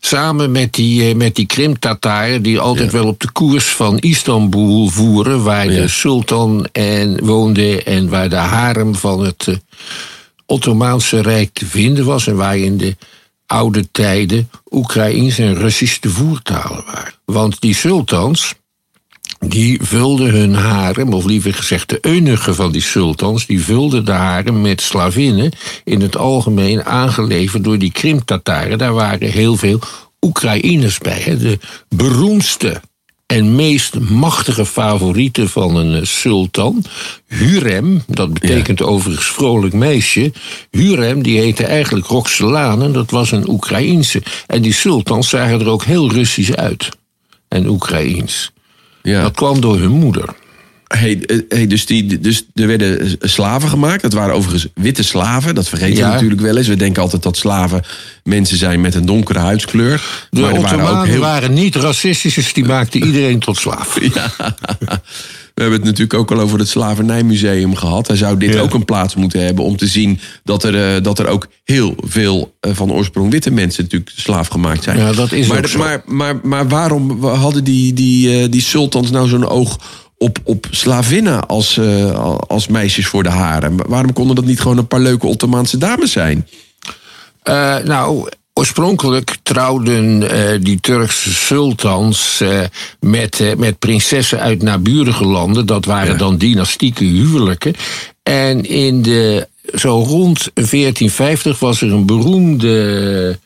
samen 0.00 0.50
met 0.52 0.72
die, 0.74 1.08
eh, 1.08 1.14
met 1.14 1.34
die 1.34 1.46
Krim-Tataren... 1.46 2.42
die 2.42 2.58
altijd 2.58 2.92
wel 2.92 3.06
op 3.06 3.20
de 3.20 3.30
koers 3.32 3.64
van 3.64 3.98
Istanbul 3.98 4.88
voeren... 4.88 5.42
waar 5.42 5.72
Ja. 5.72 5.80
de 5.80 5.88
sultan 5.88 6.66
en 6.72 7.24
woonde 7.24 7.82
en 7.82 8.08
waar 8.08 8.28
de 8.28 8.36
harem 8.36 8.94
van 8.94 9.24
het 9.24 9.46
Ottomaanse 10.46 11.20
Rijk 11.22 11.50
te 11.52 11.66
vinden 11.66 12.04
was... 12.04 12.26
en 12.26 12.36
waarin 12.36 12.76
de 12.76 12.96
oude 13.52 13.90
tijden 13.90 14.50
Oekraïens 14.70 15.38
en 15.38 15.54
Russisch 15.54 16.00
de 16.00 16.08
voertalen 16.08 16.84
waren. 16.86 17.14
Want 17.24 17.60
die 17.60 17.74
sultans, 17.74 18.54
die 19.38 19.78
vulden 19.82 20.30
hun 20.30 20.54
harem, 20.54 21.12
of 21.12 21.24
liever 21.24 21.54
gezegd 21.54 21.88
de 21.88 21.98
eunigen 22.00 22.54
van 22.54 22.72
die 22.72 22.82
sultans, 22.82 23.46
die 23.46 23.60
vulden 23.60 24.04
de 24.04 24.12
harem 24.12 24.60
met 24.60 24.80
slavinnen, 24.80 25.52
in 25.84 26.00
het 26.00 26.16
algemeen 26.16 26.84
aangeleverd 26.84 27.64
door 27.64 27.78
die 27.78 27.92
Krim-Tataren. 27.92 28.78
Daar 28.78 28.94
waren 28.94 29.30
heel 29.30 29.56
veel 29.56 29.80
Oekraïners 30.20 30.98
bij. 30.98 31.20
Hè. 31.20 31.36
De 31.36 31.58
beroemdste 31.88 32.80
en 33.32 33.54
meest 33.54 33.98
machtige 33.98 34.66
favoriete 34.66 35.48
van 35.48 35.76
een 35.76 35.94
eh, 35.94 36.04
sultan, 36.04 36.84
Hurem, 37.26 38.02
dat 38.06 38.32
betekent 38.32 38.82
overigens 38.82 39.26
vrolijk 39.26 39.74
meisje. 39.74 40.32
Hurem, 40.70 41.22
die 41.22 41.38
heette 41.38 41.64
eigenlijk 41.64 42.06
Roxelane, 42.06 42.90
dat 42.90 43.10
was 43.10 43.30
een 43.30 43.48
Oekraïense. 43.48 44.22
En 44.46 44.62
die 44.62 44.72
sultans 44.72 45.28
zagen 45.28 45.60
er 45.60 45.68
ook 45.68 45.84
heel 45.84 46.12
Russisch 46.12 46.52
uit. 46.52 46.88
En 47.48 47.68
Oekraïens. 47.68 48.52
Ja. 49.02 49.22
Dat 49.22 49.34
kwam 49.34 49.60
door 49.60 49.78
hun 49.78 49.90
moeder. 49.90 50.28
Hey, 50.98 51.22
eh, 51.26 51.38
hey, 51.48 51.66
dus, 51.66 51.86
die, 51.86 52.20
dus 52.20 52.44
er 52.54 52.66
werden 52.66 53.16
slaven 53.20 53.68
gemaakt. 53.68 54.02
Dat 54.02 54.12
waren 54.12 54.34
overigens 54.34 54.66
witte 54.74 55.02
slaven. 55.02 55.54
Dat 55.54 55.68
vergeten 55.68 55.96
Ja. 55.96 56.06
we 56.06 56.12
natuurlijk 56.12 56.40
wel 56.40 56.56
eens. 56.56 56.68
We 56.68 56.76
denken 56.76 57.02
altijd 57.02 57.22
dat 57.22 57.36
slaven 57.36 57.82
mensen 58.24 58.56
zijn 58.56 58.80
met 58.80 58.94
een 58.94 59.06
donkere 59.06 59.38
huidskleur. 59.38 60.02
De 60.30 60.40
maar 60.40 60.60
waren 60.60 60.98
ook 60.98 61.06
heel 61.06 61.20
waren 61.20 61.52
niet 61.52 61.76
racistisch, 61.76 62.34
dus 62.34 62.52
die 62.52 62.64
maakten 62.64 63.04
iedereen 63.06 63.38
tot 63.38 63.56
slaaf. 63.56 63.98
We 65.54 65.62
hebben 65.62 65.78
het 65.78 65.88
natuurlijk 65.88 66.14
ook 66.20 66.30
al 66.30 66.40
over 66.40 66.58
het 66.58 66.68
Slavernijmuseum 66.68 67.74
gehad. 67.76 68.06
Daar 68.06 68.16
zou 68.16 68.36
dit 68.36 68.54
Ja. 68.54 68.60
ook 68.60 68.74
een 68.74 68.84
plaats 68.84 69.14
moeten 69.14 69.44
hebben 69.44 69.64
om 69.64 69.76
te 69.76 69.86
zien 69.86 70.20
dat 70.44 70.64
er, 70.64 70.94
eh, 70.94 71.02
dat 71.02 71.18
er 71.18 71.26
ook 71.26 71.48
heel 71.64 71.94
veel 71.98 72.54
eh, 72.60 72.74
van 72.74 72.92
oorsprong 72.92 73.30
witte 73.30 73.50
mensen 73.50 73.82
natuurlijk 73.82 74.12
slaaf 74.16 74.48
gemaakt 74.48 74.82
zijn. 74.82 74.98
Ja, 74.98 75.12
dat 75.12 75.32
is 75.32 75.46
maar. 75.46 75.70
Maar, 75.76 76.02
maar, 76.06 76.40
maar 76.42 76.68
waarom 76.68 77.24
hadden 77.24 77.64
die, 77.64 77.92
die, 77.92 78.48
die 78.48 78.62
sultans 78.62 79.10
nou 79.10 79.28
zo'n 79.28 79.48
oog 79.48 79.78
op, 80.22 80.38
op 80.44 80.66
slavinnen 80.70 81.46
als, 81.46 81.76
eh, 81.76 82.34
als 82.46 82.66
meisjes 82.66 83.06
voor 83.06 83.22
de 83.22 83.28
haren? 83.28 83.88
Waarom 83.88 84.12
konden 84.12 84.36
dat 84.36 84.44
niet 84.44 84.60
gewoon 84.60 84.78
een 84.78 84.86
paar 84.86 85.00
leuke 85.00 85.26
Ottomaanse 85.26 85.78
dames 85.78 86.12
zijn? 86.12 86.48
Eh, 87.42 87.76
nou, 87.78 88.28
oorspronkelijk 88.54 89.36
trouwden 89.42 90.30
eh, 90.30 90.58
die 90.60 90.80
Turkse 90.80 91.32
sultans 91.32 92.42
met, 93.00 93.54
met 93.56 93.78
prinsessen 93.78 94.40
uit 94.40 94.62
naburige 94.62 95.24
landen. 95.24 95.66
Dat 95.66 95.84
waren 95.84 96.18
dan 96.18 96.36
dynastieke 96.36 97.04
huwelijken. 97.04 97.74
En 98.22 98.64
in 98.64 99.02
de, 99.02 99.48
zo 99.74 99.98
rond 99.98 100.50
1450 100.54 101.58
was 101.58 101.80
er 101.80 101.92
een 101.92 102.06
beroemde 102.06 103.38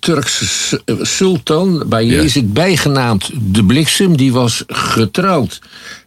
Turkse 0.00 0.46
su- 0.46 0.78
sultan, 1.02 1.82
bij 1.86 2.06
Jezid 2.06 2.52
bijgenaamd 2.52 3.30
de 3.40 3.64
Bliksem, 3.64 4.16
die 4.16 4.32
was 4.32 4.64
getrouwd 4.66 5.60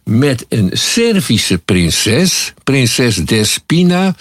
met 0.08 0.46
een 0.48 0.70
Servische 0.72 1.58
prinses, 1.58 2.52
prinses 2.64 3.16
Despina. 3.16 4.14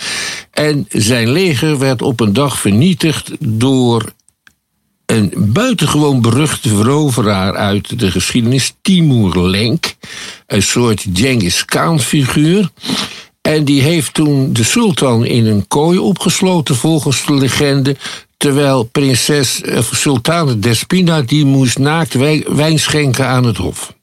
En 0.51 0.86
zijn 0.89 1.32
leger 1.32 1.79
werd 1.79 2.01
op 2.01 2.20
een 2.20 2.34
dag 2.34 2.60
vernietigd 2.60 3.32
door 3.39 4.12
een 5.06 5.34
buitengewoon 5.38 6.22
beruchte 6.22 6.70
veroveraar 6.70 7.56
uit 7.56 8.00
de 8.00 8.12
geschiedenis, 8.12 8.74
Timur 8.82 9.39
Lenk. 9.39 9.96
Een 10.48 10.63
soort 10.63 11.06
Genghis 11.13 11.65
Khan-figuur. 11.65 12.70
En 13.41 13.65
die 13.65 13.82
heeft 13.82 14.13
toen 14.13 14.53
de 14.53 14.63
sultan 14.63 15.25
in 15.25 15.46
een 15.46 15.67
kooi 15.67 15.98
opgesloten, 15.98 16.75
volgens 16.75 17.25
de 17.25 17.34
legende. 17.34 17.96
Terwijl 18.38 18.84
prinses 18.84 19.62
eh, 19.62 19.79
Sultane 19.91 20.60
Despina 20.60 21.22
die 21.22 21.46
moest 21.46 21.77
naakt 21.79 22.13
wij- 22.13 22.46
wijn 22.48 22.79
schenken 22.79 23.27
aan 23.27 23.44
het 23.44 23.58
hof. 23.58 23.96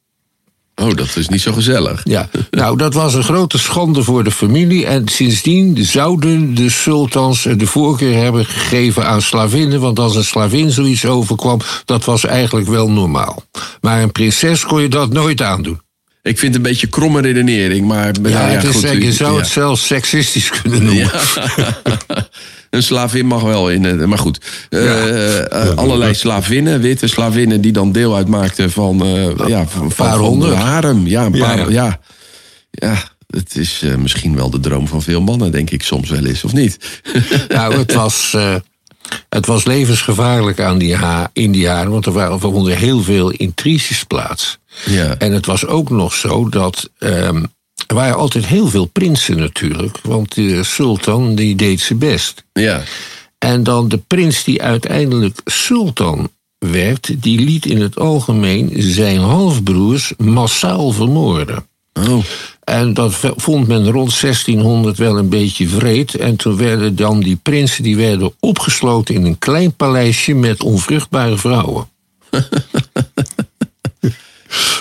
Oh, 0.74 0.94
dat 0.94 1.16
is 1.16 1.28
niet 1.28 1.40
zo 1.40 1.52
gezellig. 1.52 2.00
Ja, 2.04 2.28
nou, 2.50 2.76
dat 2.76 2.94
was 2.94 3.14
een 3.14 3.22
grote 3.22 3.58
schande 3.58 4.02
voor 4.02 4.24
de 4.24 4.30
familie. 4.30 4.86
En 4.86 5.08
sindsdien 5.08 5.84
zouden 5.84 6.54
de 6.54 6.70
sultans 6.70 7.42
de 7.42 7.66
voorkeur 7.66 8.22
hebben 8.22 8.46
gegeven 8.46 9.06
aan 9.06 9.22
slavinnen. 9.22 9.80
Want 9.80 9.98
als 9.98 10.16
een 10.16 10.24
slavin 10.24 10.70
zoiets 10.70 11.06
overkwam, 11.06 11.60
dat 11.84 12.04
was 12.04 12.24
eigenlijk 12.24 12.68
wel 12.68 12.90
normaal. 12.90 13.42
Maar 13.80 14.02
een 14.02 14.12
prinses 14.12 14.64
kon 14.64 14.82
je 14.82 14.88
dat 14.88 15.12
nooit 15.12 15.42
aandoen. 15.42 15.80
Ik 16.22 16.38
vind 16.38 16.54
het 16.54 16.64
een 16.64 16.70
beetje 16.70 16.86
kromme 16.86 17.20
redenering, 17.20 17.86
maar... 17.86 18.12
Ja, 18.22 18.30
nou 18.30 18.50
het 18.50 18.64
is, 18.64 18.74
goed, 18.74 18.84
eh, 18.84 19.02
je 19.02 19.12
zou 19.12 19.32
ja. 19.32 19.38
het 19.38 19.48
zelfs 19.48 19.86
seksistisch 19.86 20.50
kunnen 20.50 20.84
noemen. 20.84 21.10
Een 22.74 22.82
slavin 22.82 23.26
mag 23.26 23.42
wel 23.42 23.70
in. 23.70 23.84
het- 23.84 24.06
Maar 24.06 24.18
goed. 24.18 24.38
Eh, 24.70 25.38
eh, 25.68 25.76
allerlei 25.76 26.14
slavinnen, 26.14 26.80
witte 26.80 27.06
slavinnen, 27.06 27.60
die 27.60 27.72
dan 27.72 27.92
deel 27.92 28.16
uitmaakten 28.16 28.70
van. 28.70 29.02
eh 29.04 29.48
ja, 29.48 29.66
van, 29.66 29.92
paar 29.96 30.16
honderd. 30.18 30.54
harem. 30.54 31.06
Ja, 31.06 31.24
een 31.24 31.34
Ja, 31.34 31.46
paar. 31.46 31.58
ja. 31.58 31.70
Ja, 31.70 32.00
ja. 32.70 32.96
het 33.26 33.56
is 33.56 33.82
eh, 33.82 33.94
misschien 33.94 34.36
wel 34.36 34.50
de 34.50 34.60
droom 34.60 34.88
van 34.88 35.02
veel 35.02 35.20
mannen, 35.20 35.52
denk 35.52 35.70
ik 35.70 35.82
soms 35.82 36.10
wel 36.10 36.24
eens, 36.24 36.44
of 36.44 36.52
niet? 36.52 36.78
Nou, 37.48 37.76
het 37.76 37.92
was, 37.94 38.32
eh, 38.36 38.54
het 39.28 39.46
was 39.46 39.64
levensgevaarlijk 39.64 40.60
aan 40.60 40.78
die 40.78 40.96
ha 40.96 41.30
in 41.32 41.52
die 41.52 41.60
jaren, 41.60 41.90
want 41.90 42.06
er 42.06 42.12
waren 42.12 42.40
vonden 42.40 42.76
heel 42.76 43.02
veel 43.02 43.30
intriges 43.30 44.04
plaats. 44.04 44.58
ja. 44.86 45.14
En 45.18 45.32
het 45.32 45.46
was 45.46 45.66
ook 45.66 45.90
nog 45.90 46.14
zo 46.14 46.48
dat. 46.48 46.90
ehm, 46.98 47.42
er 47.86 47.94
waren 47.94 48.16
altijd 48.16 48.46
heel 48.46 48.66
veel 48.66 48.84
prinsen 48.84 49.36
natuurlijk, 49.36 49.98
want 50.02 50.34
de 50.34 50.62
sultan 50.62 51.34
die 51.34 51.54
deed 51.54 51.80
zijn 51.80 51.98
best. 51.98 52.44
ja. 52.52 52.82
En 53.38 53.62
dan 53.62 53.88
de 53.88 53.98
prins 53.98 54.44
die 54.44 54.62
uiteindelijk 54.62 55.40
sultan 55.44 56.28
werd, 56.58 57.22
die 57.22 57.40
liet 57.40 57.66
in 57.66 57.80
het 57.80 57.98
algemeen 57.98 58.72
zijn 58.76 59.18
halfbroers 59.18 60.12
massaal 60.16 60.90
vermoorden. 60.90 61.66
Oh. 61.92 62.24
En 62.64 62.94
dat 62.94 63.14
vond 63.36 63.66
men 63.66 63.90
rond 63.90 64.20
1600 64.20 64.96
wel 64.96 65.18
een 65.18 65.28
beetje 65.28 65.68
vreed. 65.68 66.14
En 66.14 66.36
toen 66.36 66.56
werden 66.56 66.96
dan 66.96 67.20
die 67.20 67.36
prinsen 67.36 67.82
die 67.82 67.96
werden 67.96 68.32
opgesloten 68.40 69.14
in 69.14 69.24
een 69.24 69.38
klein 69.38 69.72
paleisje 69.72 70.34
met 70.34 70.62
onvruchtbare 70.62 71.38
vrouwen. 71.38 71.88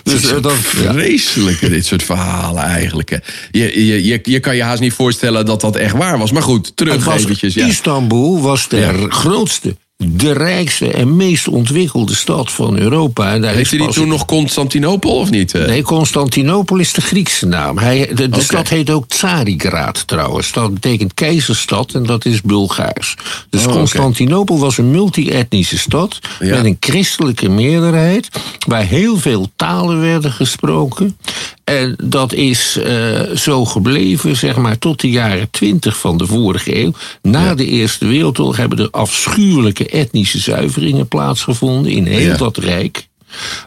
dus 0.03 0.23
eh, 0.31 0.41
dat, 0.41 0.53
ja. 0.83 0.93
Vreselijke, 0.93 1.69
dit 1.69 1.85
soort 1.85 2.03
verhalen 2.03 2.63
eigenlijk. 2.63 3.19
Je, 3.51 3.85
je, 3.85 4.03
je, 4.05 4.19
je 4.23 4.39
kan 4.39 4.55
je 4.55 4.63
haast 4.63 4.81
niet 4.81 4.93
voorstellen 4.93 5.45
dat 5.45 5.61
dat 5.61 5.75
echt 5.75 5.93
waar 5.97 6.17
was. 6.17 6.31
Maar 6.31 6.41
goed, 6.41 6.65
Het 6.65 6.75
terug 6.77 7.05
was- 7.05 7.21
eventjes. 7.21 7.53
Ja. 7.53 7.65
Istanbul 7.65 8.41
was 8.41 8.67
de 8.67 9.05
grootste, 9.09 9.75
de 9.97 10.31
rijkste 10.33 10.91
en 10.91 11.15
meest 11.15 11.47
ontwikkelde 11.47 12.15
stad 12.15 12.51
van 12.51 12.77
Europa. 12.77 13.33
En 13.33 13.41
daar 13.41 13.53
Heeft 13.53 13.69
hij 13.69 13.79
die 13.79 13.89
toen 13.89 14.07
nog 14.07 14.25
Constantinopel 14.25 15.15
of 15.15 15.29
niet? 15.29 15.53
eh? 15.53 15.65
Nee, 15.65 15.81
Constantinopel 15.81 16.77
is 16.77 16.93
de 16.93 17.01
Griekse 17.01 17.45
naam. 17.45 17.77
Hij, 17.77 18.11
de 18.13 18.41
stad 18.41 18.69
heet 18.69 18.89
ook 18.89 19.07
Tsarigrad 19.07 20.07
trouwens. 20.07 20.51
Dat 20.51 20.73
betekent 20.73 21.13
keizerstad 21.13 21.93
en 21.93 22.03
dat 22.03 22.25
is 22.25 22.41
Bulgaars. 22.41 23.15
Dus 23.49 23.65
Oh. 23.65 23.71
Constantinopel 23.71 24.59
was 24.59 24.77
een 24.77 24.91
multi-etnische 24.91 25.77
stad... 25.77 26.19
Ja. 26.39 26.55
met 26.55 26.65
een 26.65 26.77
christelijke 26.79 27.49
meerderheid... 27.49 28.27
waar 28.67 28.83
heel 28.85 29.17
veel 29.17 29.51
talen 29.55 29.99
werden 30.01 30.31
gesproken. 30.31 31.17
En 31.63 31.95
dat 32.03 32.33
is 32.33 32.77
eh, 32.77 33.21
zo 33.35 33.65
gebleven, 33.65 34.35
zeg 34.35 34.57
maar, 34.57 34.77
tot 34.77 35.01
de 35.01 35.09
jaren 35.09 35.49
twintig 35.51 35.97
van 35.97 36.17
de 36.17 36.25
vorige 36.25 36.77
eeuw. 36.81 36.91
Na 37.21 37.55
de 37.55 37.65
Eerste 37.65 38.05
Wereldoorlog 38.05 38.57
hebben 38.57 38.77
er 38.77 38.87
afschuwelijke 38.91 39.87
etnische 39.87 40.39
zuiveringen 40.39 41.07
plaatsgevonden... 41.07 41.91
in 41.91 42.05
heel 42.05 42.21
Ja. 42.27 42.37
dat 42.37 42.57
rijk. 42.57 43.07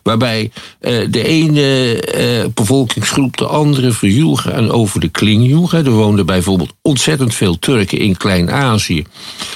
Waarbij 0.02 0.50
eh, 0.80 0.98
de 1.10 1.24
ene 1.24 2.00
eh, 2.00 2.44
bevolkingsgroep 2.54 3.36
de 3.36 3.46
andere 3.46 3.92
verjoeg 3.92 4.48
en 4.48 4.70
over 4.70 5.00
de 5.00 5.08
kling 5.08 5.46
joeg. 5.46 5.70
hè. 5.70 5.84
Er 5.84 5.90
woonden 5.90 6.26
bijvoorbeeld 6.26 6.72
ontzettend 6.82 7.34
veel 7.34 7.58
Turken 7.58 7.98
in 7.98 8.16
Klein-Azië. 8.16 9.04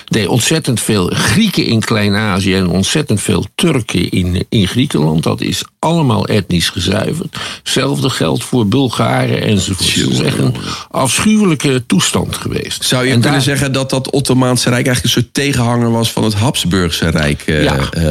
Nee, 0.09 0.31
ontzettend 0.31 0.81
veel 0.81 1.07
Grieken 1.07 1.65
in 1.65 1.81
Klein-Azië 1.81 2.55
en 2.55 2.69
ontzettend 2.69 3.21
veel 3.21 3.45
Turken 3.55 4.11
in, 4.11 4.45
in 4.49 4.67
Griekenland. 4.67 5.23
Dat 5.23 5.41
is 5.41 5.65
allemaal 5.85 6.27
etnisch 6.27 6.69
gezuiverd. 6.69 7.37
Hetzelfde 7.63 8.11
geldt 8.11 8.45
voor 8.45 8.67
Bulgaren 8.69 9.43
enzovoort. 9.43 9.95
Het 9.95 10.11
is 10.11 10.19
echt 10.21 10.39
een 10.39 10.55
afschuwelijke 10.91 11.83
toestand 11.87 12.37
geweest. 12.37 12.85
Zou 12.85 13.03
je 13.05 13.09
En 13.13 13.15
kunnen 13.21 13.33
daar- 13.33 13.43
zeggen 13.49 13.73
dat 13.73 13.91
dat 13.91 14.11
Ottomaanse 14.11 14.69
Rijk 14.71 14.87
eigenlijk 14.87 15.17
een 15.17 15.23
soort 15.23 15.35
tegenhanger 15.35 15.91
was 15.91 16.13
van 16.13 16.25
het 16.25 16.35
Habsburgse 16.35 17.09
Rijk? 17.09 17.43
eh, 17.47 17.63
Ja. 17.63 17.79
eh, 17.91 18.05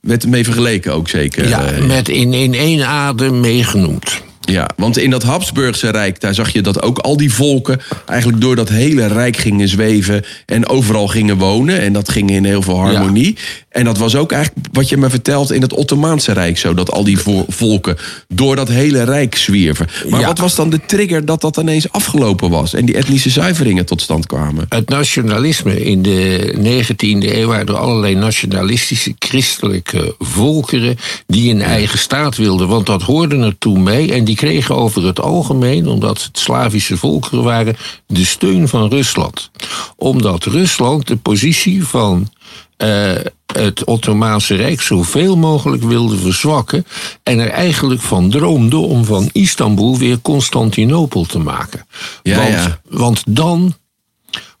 werd 0.00 0.22
ermee 0.22 0.44
vergeleken 0.44 0.92
ook 0.94 1.08
zeker? 1.08 1.48
Ja, 1.48 1.70
eh, 1.70 1.84
met 1.84 2.08
in, 2.08 2.32
in 2.32 2.54
één 2.54 2.86
adem 2.86 3.40
meegenoemd. 3.40 4.22
ja, 4.40 4.68
want 4.76 4.98
in 4.98 5.10
dat 5.10 5.22
Habsburgse 5.22 5.90
Rijk, 5.90 6.20
daar 6.20 6.34
zag 6.34 6.50
je 6.52 6.62
dat 6.62 6.82
ook 6.82 6.98
al 6.98 7.16
die 7.16 7.32
volken 7.32 7.80
eigenlijk 8.06 8.40
door 8.40 8.56
dat 8.56 8.68
hele 8.68 9.06
Rijk 9.06 9.36
gingen 9.36 9.68
zweven 9.68 10.24
en 10.46 10.68
overal 10.68 11.08
gingen 11.08 11.36
wonen. 11.36 11.80
En 11.80 11.92
dat 11.92 12.08
ging 12.08 12.30
in 12.30 12.44
heel 12.44 12.62
veel 12.62 12.78
harmonie. 12.78 13.36
En 13.74 13.84
dat 13.84 13.98
was 13.98 14.16
ook 14.16 14.32
eigenlijk 14.32 14.66
wat 14.72 14.88
je 14.88 14.96
me 14.96 15.10
vertelt 15.10 15.52
in 15.52 15.62
het 15.62 15.72
Ottomaanse 15.72 16.32
Rijk 16.32 16.58
zo. 16.58 16.74
Dat 16.74 16.90
al 16.90 17.04
die 17.04 17.18
vo- 17.18 17.44
volken 17.48 17.96
door 18.28 18.56
dat 18.56 18.68
hele 18.68 19.02
rijk 19.02 19.36
zwierven. 19.36 19.88
Maar 20.08 20.20
Ja. 20.20 20.26
wat 20.26 20.38
was 20.38 20.54
dan 20.54 20.70
de 20.70 20.80
trigger 20.86 21.24
dat 21.24 21.40
dat 21.40 21.56
ineens 21.56 21.92
afgelopen 21.92 22.50
was? 22.50 22.74
En 22.74 22.84
die 22.84 22.94
etnische 22.96 23.30
zuiveringen 23.30 23.86
tot 23.86 24.00
stand 24.02 24.26
kwamen? 24.26 24.66
Het 24.68 24.88
nationalisme 24.88 25.84
in 25.84 26.02
de 26.02 26.52
19e 26.58 27.38
eeuw 27.38 27.46
waren 27.48 27.66
er 27.66 27.76
allerlei 27.76 28.14
nationalistische 28.14 29.14
christelijke 29.18 30.14
volkeren 30.18 30.96
die 31.26 31.50
een 31.50 31.62
eigen 31.62 31.98
staat 31.98 32.36
wilden. 32.36 32.68
Want 32.68 32.86
dat 32.86 33.02
hoorde 33.02 33.36
er 33.36 33.58
toen 33.58 33.82
mee. 33.82 34.12
En 34.12 34.24
die 34.24 34.36
kregen 34.36 34.76
over 34.76 35.06
het 35.06 35.20
algemeen, 35.20 35.88
omdat 35.88 36.22
het 36.22 36.38
Slavische 36.38 36.96
volkeren 36.96 37.42
waren, 37.44 37.76
de 38.06 38.24
steun 38.24 38.68
van 38.68 38.88
Rusland. 38.88 39.50
Omdat 39.96 40.44
Rusland 40.44 41.06
de 41.06 41.16
positie 41.16 41.84
van 41.84 42.28
eh, 42.76 43.12
het 43.46 43.84
Ottomaanse 43.84 44.54
Rijk 44.54 44.80
zoveel 44.80 45.36
mogelijk 45.36 45.82
wilde 45.82 46.16
verzwakken. 46.16 46.86
En 47.22 47.38
er 47.38 47.50
eigenlijk 47.50 48.00
van 48.00 48.30
droomde 48.30 48.76
om 48.76 49.04
van 49.04 49.28
Istanbul 49.32 49.98
weer 49.98 50.20
Constantinopel 50.20 51.24
te 51.24 51.38
maken. 51.38 51.86
Ja, 52.22 52.36
want, 52.36 52.48
ja. 52.48 52.80
want 52.88 53.22
dan 53.26 53.74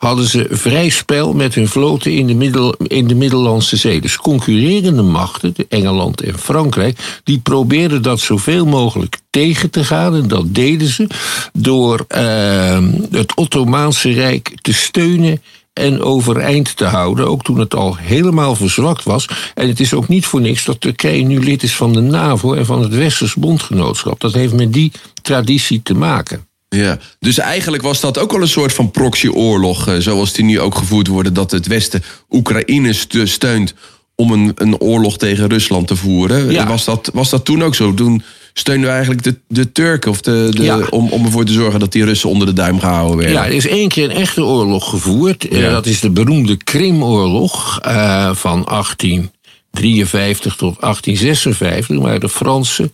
hadden 0.04 0.28
ze 0.28 0.46
vrij 0.50 0.88
spel 0.88 1.32
met 1.32 1.54
hun 1.54 1.68
vloten 1.68 2.12
in 2.12 2.26
de, 2.26 2.34
middel, 2.34 2.72
in 2.72 3.06
de 3.06 3.14
Middellandse 3.14 3.76
Zee. 3.76 4.00
Dus 4.00 4.16
concurrerende 4.16 5.02
machten, 5.02 5.54
Engeland 5.68 6.20
en 6.20 6.38
Frankrijk, 6.38 7.20
die 7.24 7.38
probeerden 7.38 8.02
dat 8.02 8.20
zoveel 8.20 8.66
mogelijk 8.66 9.18
tegen 9.30 9.70
te 9.70 9.84
gaan. 9.84 10.14
En 10.14 10.28
dat 10.28 10.54
deden 10.54 10.88
ze 10.88 11.06
door 11.52 12.04
eh, 12.08 12.82
het 13.10 13.34
Ottomaanse 13.34 14.12
Rijk 14.12 14.52
te 14.60 14.72
steunen 14.72 15.42
en 15.74 16.02
overeind 16.02 16.76
te 16.76 16.84
houden, 16.84 17.28
ook 17.28 17.42
toen 17.42 17.58
het 17.58 17.74
al 17.74 17.96
helemaal 17.96 18.54
verzwakt 18.54 19.04
was. 19.04 19.28
En 19.54 19.68
het 19.68 19.80
is 19.80 19.94
ook 19.94 20.08
niet 20.08 20.26
voor 20.26 20.40
niks 20.40 20.64
dat 20.64 20.80
Turkije 20.80 21.22
nu 21.22 21.40
lid 21.44 21.62
is 21.62 21.76
van 21.76 21.92
de 21.92 22.00
NAVO 22.00 22.54
en 22.54 22.66
van 22.66 22.82
het 22.82 22.94
Westers 22.94 23.34
Bondgenootschap. 23.34 24.20
Dat 24.20 24.32
heeft 24.32 24.54
met 24.54 24.72
die 24.72 24.92
traditie 25.22 25.82
te 25.82 25.94
maken. 25.94 26.46
Ja, 26.68 26.98
dus 27.18 27.38
eigenlijk 27.38 27.82
was 27.82 28.00
dat 28.00 28.18
ook 28.18 28.32
al 28.32 28.40
een 28.40 28.48
soort 28.48 28.72
van 28.72 28.90
proxyoorlog, 28.90 29.88
eh, 29.88 29.96
zoals 29.98 30.32
die 30.32 30.44
nu 30.44 30.60
ook 30.60 30.74
gevoerd 30.74 31.06
worden, 31.06 31.34
dat 31.34 31.50
het 31.50 31.66
Westen 31.66 32.02
Oekraïne 32.30 32.92
st- 32.92 33.16
steunt 33.24 33.74
om 34.14 34.32
een, 34.32 34.52
een 34.54 34.78
oorlog 34.80 35.18
tegen 35.18 35.48
Rusland 35.48 35.86
te 35.86 35.96
voeren. 35.96 36.50
Ja. 36.50 36.66
Was, 36.66 36.84
dat, 36.84 37.10
was 37.12 37.30
dat 37.30 37.44
toen 37.44 37.62
ook 37.62 37.74
zo? 37.74 37.94
Toen 37.94 38.22
steunden 38.56 38.84
we 38.88 38.94
eigenlijk 38.94 39.22
de, 39.22 39.38
de 39.48 39.72
Turken 39.72 40.10
of 40.10 40.20
de, 40.20 40.48
de, 40.50 40.62
Ja. 40.62 40.86
om, 40.90 41.08
om 41.08 41.24
ervoor 41.24 41.44
te 41.44 41.52
zorgen 41.52 41.80
dat 41.80 41.92
die 41.92 42.04
Russen 42.04 42.30
onder 42.30 42.46
de 42.46 42.52
duim 42.52 42.80
gehouden 42.80 43.16
werden. 43.16 43.34
Ja, 43.36 43.46
er 43.46 43.52
is 43.52 43.66
één 43.66 43.88
keer 43.88 44.04
een 44.04 44.16
echte 44.16 44.44
oorlog 44.44 44.90
gevoerd. 44.90 45.48
Eh, 45.48 45.60
Ja. 45.60 45.70
dat 45.70 45.86
is 45.86 46.00
de 46.00 46.10
beroemde 46.10 46.56
Krimoorlog 46.56 47.78
eh, 47.80 48.34
van 48.34 48.64
1853 48.64 50.56
tot 50.56 50.80
1856. 50.80 51.98
Waar 51.98 52.20
de 52.20 52.28
Franse, 52.28 52.90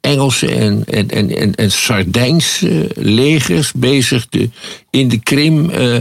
Engelse 0.00 0.46
en, 0.54 0.84
en, 0.86 1.10
en, 1.10 1.36
en, 1.36 1.54
en 1.54 1.72
Sardijnse 1.72 2.90
legers 2.94 3.72
bezig 3.72 4.26
de, 4.28 4.50
in 4.90 5.08
de 5.08 5.18
Krim 5.18 5.70
eh, 5.70 5.96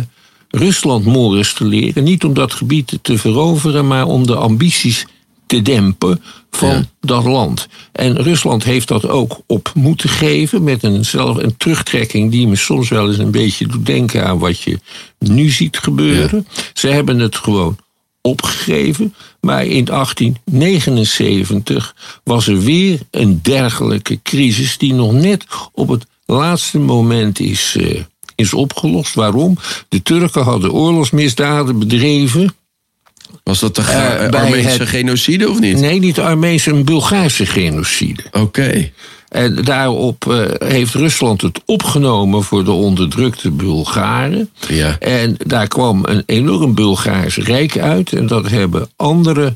Rusland 0.50 1.06
mores 1.06 1.54
te 1.54 1.66
leren. 1.66 2.04
Niet 2.04 2.24
om 2.24 2.34
dat 2.34 2.54
gebied 2.54 3.00
te 3.02 3.18
veroveren, 3.18 3.88
maar 3.88 4.06
om 4.06 4.26
de 4.28 4.36
ambities 4.36 5.06
te 5.46 5.62
dempen 5.62 6.22
van 6.58 6.70
Ja. 6.70 6.84
dat 7.02 7.24
land. 7.24 7.68
En 7.92 8.22
Rusland 8.22 8.64
heeft 8.64 8.88
dat 8.88 9.08
ook 9.08 9.40
op 9.48 9.72
moeten 9.76 10.10
geven 10.10 10.64
met 10.64 10.84
een, 10.84 11.06
zelf, 11.06 11.38
een 11.38 11.58
terugtrekking 11.58 12.32
die 12.32 12.48
me 12.48 12.56
soms 12.56 12.90
wel 12.90 13.08
eens 13.08 13.18
een 13.18 13.32
beetje 13.32 13.68
doet 13.68 13.86
denken 13.86 14.26
aan 14.26 14.40
wat 14.40 14.62
je 14.62 14.80
nu 15.20 15.50
ziet 15.50 15.78
gebeuren. 15.78 16.48
Ze 16.74 16.88
hebben 16.88 17.20
het 17.20 17.36
gewoon 17.36 17.78
opgegeven, 18.22 19.14
maar 19.42 19.66
in 19.66 19.86
1879 19.86 21.96
was 22.24 22.48
er 22.48 22.60
weer 22.60 23.00
een 23.12 23.40
dergelijke 23.42 24.20
crisis 24.24 24.78
die 24.78 24.94
nog 24.94 25.12
net 25.12 25.46
op 25.72 25.88
het 25.88 26.06
laatste 26.26 26.80
moment 26.80 27.40
is, 27.40 27.76
eh, 27.80 28.00
is 28.36 28.54
opgelost. 28.54 29.14
Waarom? 29.14 29.58
De 29.90 30.02
Turken 30.02 30.44
hadden 30.44 30.72
oorlogsmisdaden 30.72 31.80
bedreven. 31.80 32.56
Was 33.44 33.60
dat 33.60 33.76
de 33.76 33.82
Eh, 33.82 34.30
Armeense 34.42 34.70
het- 34.70 34.88
genocide 34.90 35.50
of 35.50 35.60
niet? 35.60 35.80
Nee, 35.80 36.00
niet 36.00 36.16
de 36.16 36.22
Armeense, 36.22 36.70
een 36.72 36.84
Bulgaarse 36.86 37.46
genocide. 37.46 38.24
Oké. 38.32 38.92
En 39.30 39.56
daarop 39.64 40.32
eh, 40.32 40.68
heeft 40.70 40.94
Rusland 40.94 41.42
het 41.42 41.62
opgenomen 41.66 42.44
voor 42.44 42.64
de 42.64 42.72
onderdrukte 42.72 43.52
Bulgaren. 43.52 44.50
Ja. 44.70 44.98
En 45.00 45.36
daar 45.46 45.68
kwam 45.68 46.06
een 46.06 46.24
enorm 46.26 46.74
Bulgaars 46.74 47.38
rijk 47.38 47.78
uit. 47.78 48.14
En 48.14 48.28
dat 48.28 48.50
hebben 48.50 48.90
andere 48.96 49.56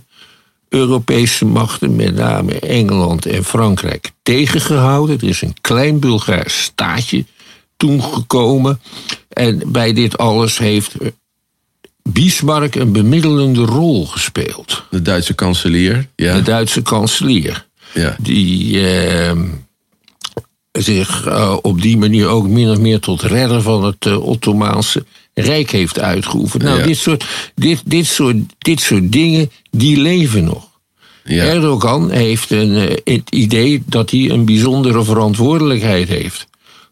Europese 0.69 1.45
machten, 1.45 1.95
met 1.95 2.15
name 2.15 2.59
Engeland 2.59 3.25
en 3.25 3.43
Frankrijk, 3.43 4.11
tegengehouden. 4.23 5.17
Er 5.21 5.27
is 5.27 5.41
een 5.41 5.55
klein 5.61 5.99
Bulgaars 5.99 6.61
staatje 6.63 7.25
toen 7.77 8.03
gekomen. 8.03 8.81
En 9.29 9.61
bij 9.65 9.93
dit 9.93 10.17
alles 10.17 10.57
heeft 10.57 10.95
Bismarck 12.11 12.75
een 12.75 12.91
bemiddelende 12.91 13.61
rol 13.65 14.05
gespeeld. 14.05 14.83
De 14.89 15.01
Duitse 15.01 15.33
kanselier. 15.33 16.07
Ja. 16.15 16.35
De 16.35 16.41
Duitse 16.41 16.81
kanselier 16.81 17.65
ja. 17.93 18.15
die 18.19 18.87
ehm, 18.89 19.45
zich 20.71 21.25
eh, 21.25 21.57
op 21.61 21.81
die 21.81 21.97
manier 21.97 22.27
ook 22.27 22.47
min 22.47 22.69
of 22.69 22.79
meer 22.79 22.99
tot 22.99 23.21
redder 23.21 23.61
van 23.61 23.83
het 23.83 24.05
eh, 24.05 24.25
Ottomaanse 24.27 25.05
Rijk 25.33 25.71
heeft 25.71 25.99
uitgeoefend. 25.99 26.63
Nou, 26.63 26.79
Ja. 26.79 26.85
dit, 26.85 26.97
soort, 26.97 27.25
dit, 27.55 27.81
dit, 27.85 28.05
soort, 28.05 28.35
dit 28.57 28.79
soort 28.79 29.11
dingen, 29.11 29.51
die 29.71 29.97
leven 29.97 30.43
nog. 30.43 30.67
Ja. 31.23 31.43
Erdogan 31.43 32.11
heeft 32.11 32.51
een, 32.51 32.75
eh, 32.75 33.13
het 33.13 33.29
idee 33.29 33.83
dat 33.85 34.11
hij 34.11 34.29
een 34.29 34.45
bijzondere 34.45 35.03
verantwoordelijkheid 35.03 36.07
heeft 36.07 36.47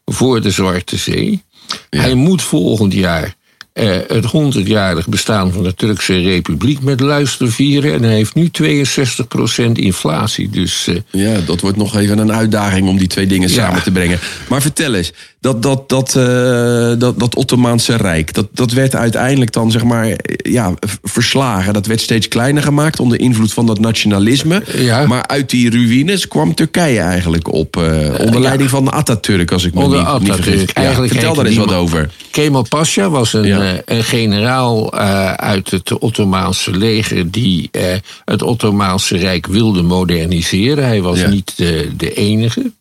voor 0.06 0.42
de 0.42 0.52
Zwarte 0.52 0.98
Zee. 0.98 1.44
Hij 1.90 2.14
moet 2.14 2.42
volgend 2.42 2.94
jaar 2.94 3.36
eh, 3.76 3.90
het 4.08 4.26
100-jarig 4.26 5.08
bestaan 5.08 5.52
van 5.52 5.64
de 5.64 5.74
Turkse 5.74 6.20
Republiek 6.20 6.82
met 6.82 7.00
luister 7.00 7.52
vieren. 7.52 7.94
En 7.94 8.04
hij 8.04 8.14
heeft 8.14 8.36
nu 8.36 8.50
62% 8.50 9.72
inflatie. 9.74 10.50
Dus 10.50 10.88
eh, 10.88 10.96
Ja, 11.12 11.40
dat 11.46 11.62
wordt 11.62 11.78
nog 11.78 11.98
even 11.98 12.18
een 12.18 12.32
uitdaging 12.32 12.88
om 12.88 12.98
die 12.98 13.08
twee 13.08 13.28
dingen 13.28 13.50
Ja. 13.50 13.56
samen 13.56 13.84
te 13.84 13.92
brengen. 13.92 14.20
Maar 14.50 14.62
vertel 14.62 14.94
eens, 14.94 15.12
dat, 15.40 15.64
dat, 15.64 15.90
dat, 15.90 16.16
eh, 16.16 16.94
dat, 16.98 17.20
dat 17.20 17.36
Ottomaanse 17.36 17.96
Rijk, 17.96 18.34
dat, 18.34 18.48
dat 18.52 18.72
werd 18.72 18.96
uiteindelijk 18.96 19.52
dan 19.52 19.72
zeg 19.72 19.84
maar 19.84 20.16
ja, 20.38 20.74
verslagen. 21.04 21.74
Dat 21.74 21.86
werd 21.86 22.02
steeds 22.02 22.28
kleiner 22.28 22.64
gemaakt 22.64 23.00
onder 23.00 23.20
invloed 23.20 23.54
van 23.54 23.66
dat 23.66 23.80
nationalisme. 23.80 24.64
Ja. 24.78 25.06
Maar 25.06 25.28
uit 25.28 25.50
die 25.50 25.70
ruïnes 25.70 26.28
kwam 26.28 26.54
Turkije 26.54 27.00
eigenlijk 27.00 27.54
op. 27.54 27.76
onder 28.20 28.42
leiding 28.42 28.70
van 28.70 28.92
Atatürk, 28.92 29.52
als 29.52 29.64
ik 29.64 29.74
me 29.74 29.82
Onder 29.82 30.00
niet, 30.00 30.20
niet 30.20 30.34
vergis. 30.34 30.74
Eigenlijk 30.74 31.12
vertel 31.12 31.34
daar 31.34 31.46
eens 31.46 31.58
wat 31.58 31.74
over. 31.74 32.10
Kemal 32.32 32.66
Pasha 32.70 33.10
was 33.10 33.34
een, 33.34 33.65
een 33.86 34.04
generaal 34.04 34.92
eh, 34.94 35.34
uit 35.34 35.72
het 35.72 35.98
Ottomaanse 35.98 36.72
leger 36.72 37.32
die 37.32 37.68
eh, 37.72 37.96
het 38.26 38.42
Ottomaanse 38.42 39.18
Rijk 39.18 39.48
wilde 39.48 39.82
moderniseren. 39.82 40.86
Hij 40.86 41.02
was 41.02 41.20
Ja. 41.20 41.28
niet 41.30 41.58
de, 41.58 41.92
de 41.98 42.14
enige. 42.14 42.72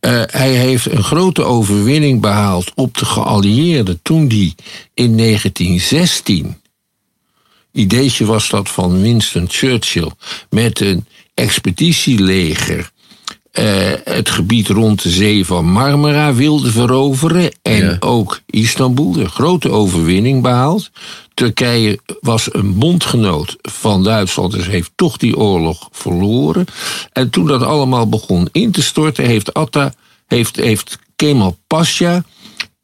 Eh, 0.00 0.22
hij 0.26 0.50
heeft 0.52 0.90
een 0.92 1.02
grote 1.04 1.42
overwinning 1.42 2.20
behaald 2.20 2.72
op 2.74 2.98
de 2.98 3.04
geallieerden 3.04 4.00
toen 4.02 4.28
die 4.28 4.54
in 4.94 5.16
1916 5.16 6.56
ideetje 7.72 8.24
was 8.24 8.48
dat 8.48 8.68
van 8.68 9.00
Winston 9.00 9.46
Churchill 9.48 10.10
met 10.50 10.80
een 10.80 11.06
expeditieleger 11.34 12.90
eh, 13.52 13.92
het 14.04 14.30
gebied 14.30 14.68
rond 14.68 15.02
de 15.02 15.10
zee 15.10 15.46
van 15.46 15.64
Marmara 15.64 16.34
wilde 16.34 16.70
veroveren 16.70 17.50
en 17.62 17.84
Ja. 17.84 17.96
ook 18.00 18.40
Istanbul, 18.46 19.16
een 19.16 19.28
grote 19.28 19.70
overwinning 19.70 20.42
behaald. 20.42 20.90
Turkije 21.34 21.98
was 22.20 22.54
een 22.54 22.78
bondgenoot 22.78 23.56
van 23.62 24.04
Duitsland, 24.04 24.52
dus 24.52 24.66
heeft 24.66 24.90
toch 24.94 25.16
die 25.16 25.36
oorlog 25.36 25.88
verloren. 25.92 26.66
En 27.12 27.30
toen 27.30 27.46
dat 27.46 27.62
allemaal 27.62 28.08
begon 28.08 28.48
in 28.52 28.70
te 28.70 28.82
storten, 28.82 29.24
heeft 29.24 29.54
Atta, 29.54 29.92
heeft, 30.26 30.56
heeft 30.56 30.98
Kemal 31.16 31.56
Pasha 31.66 32.24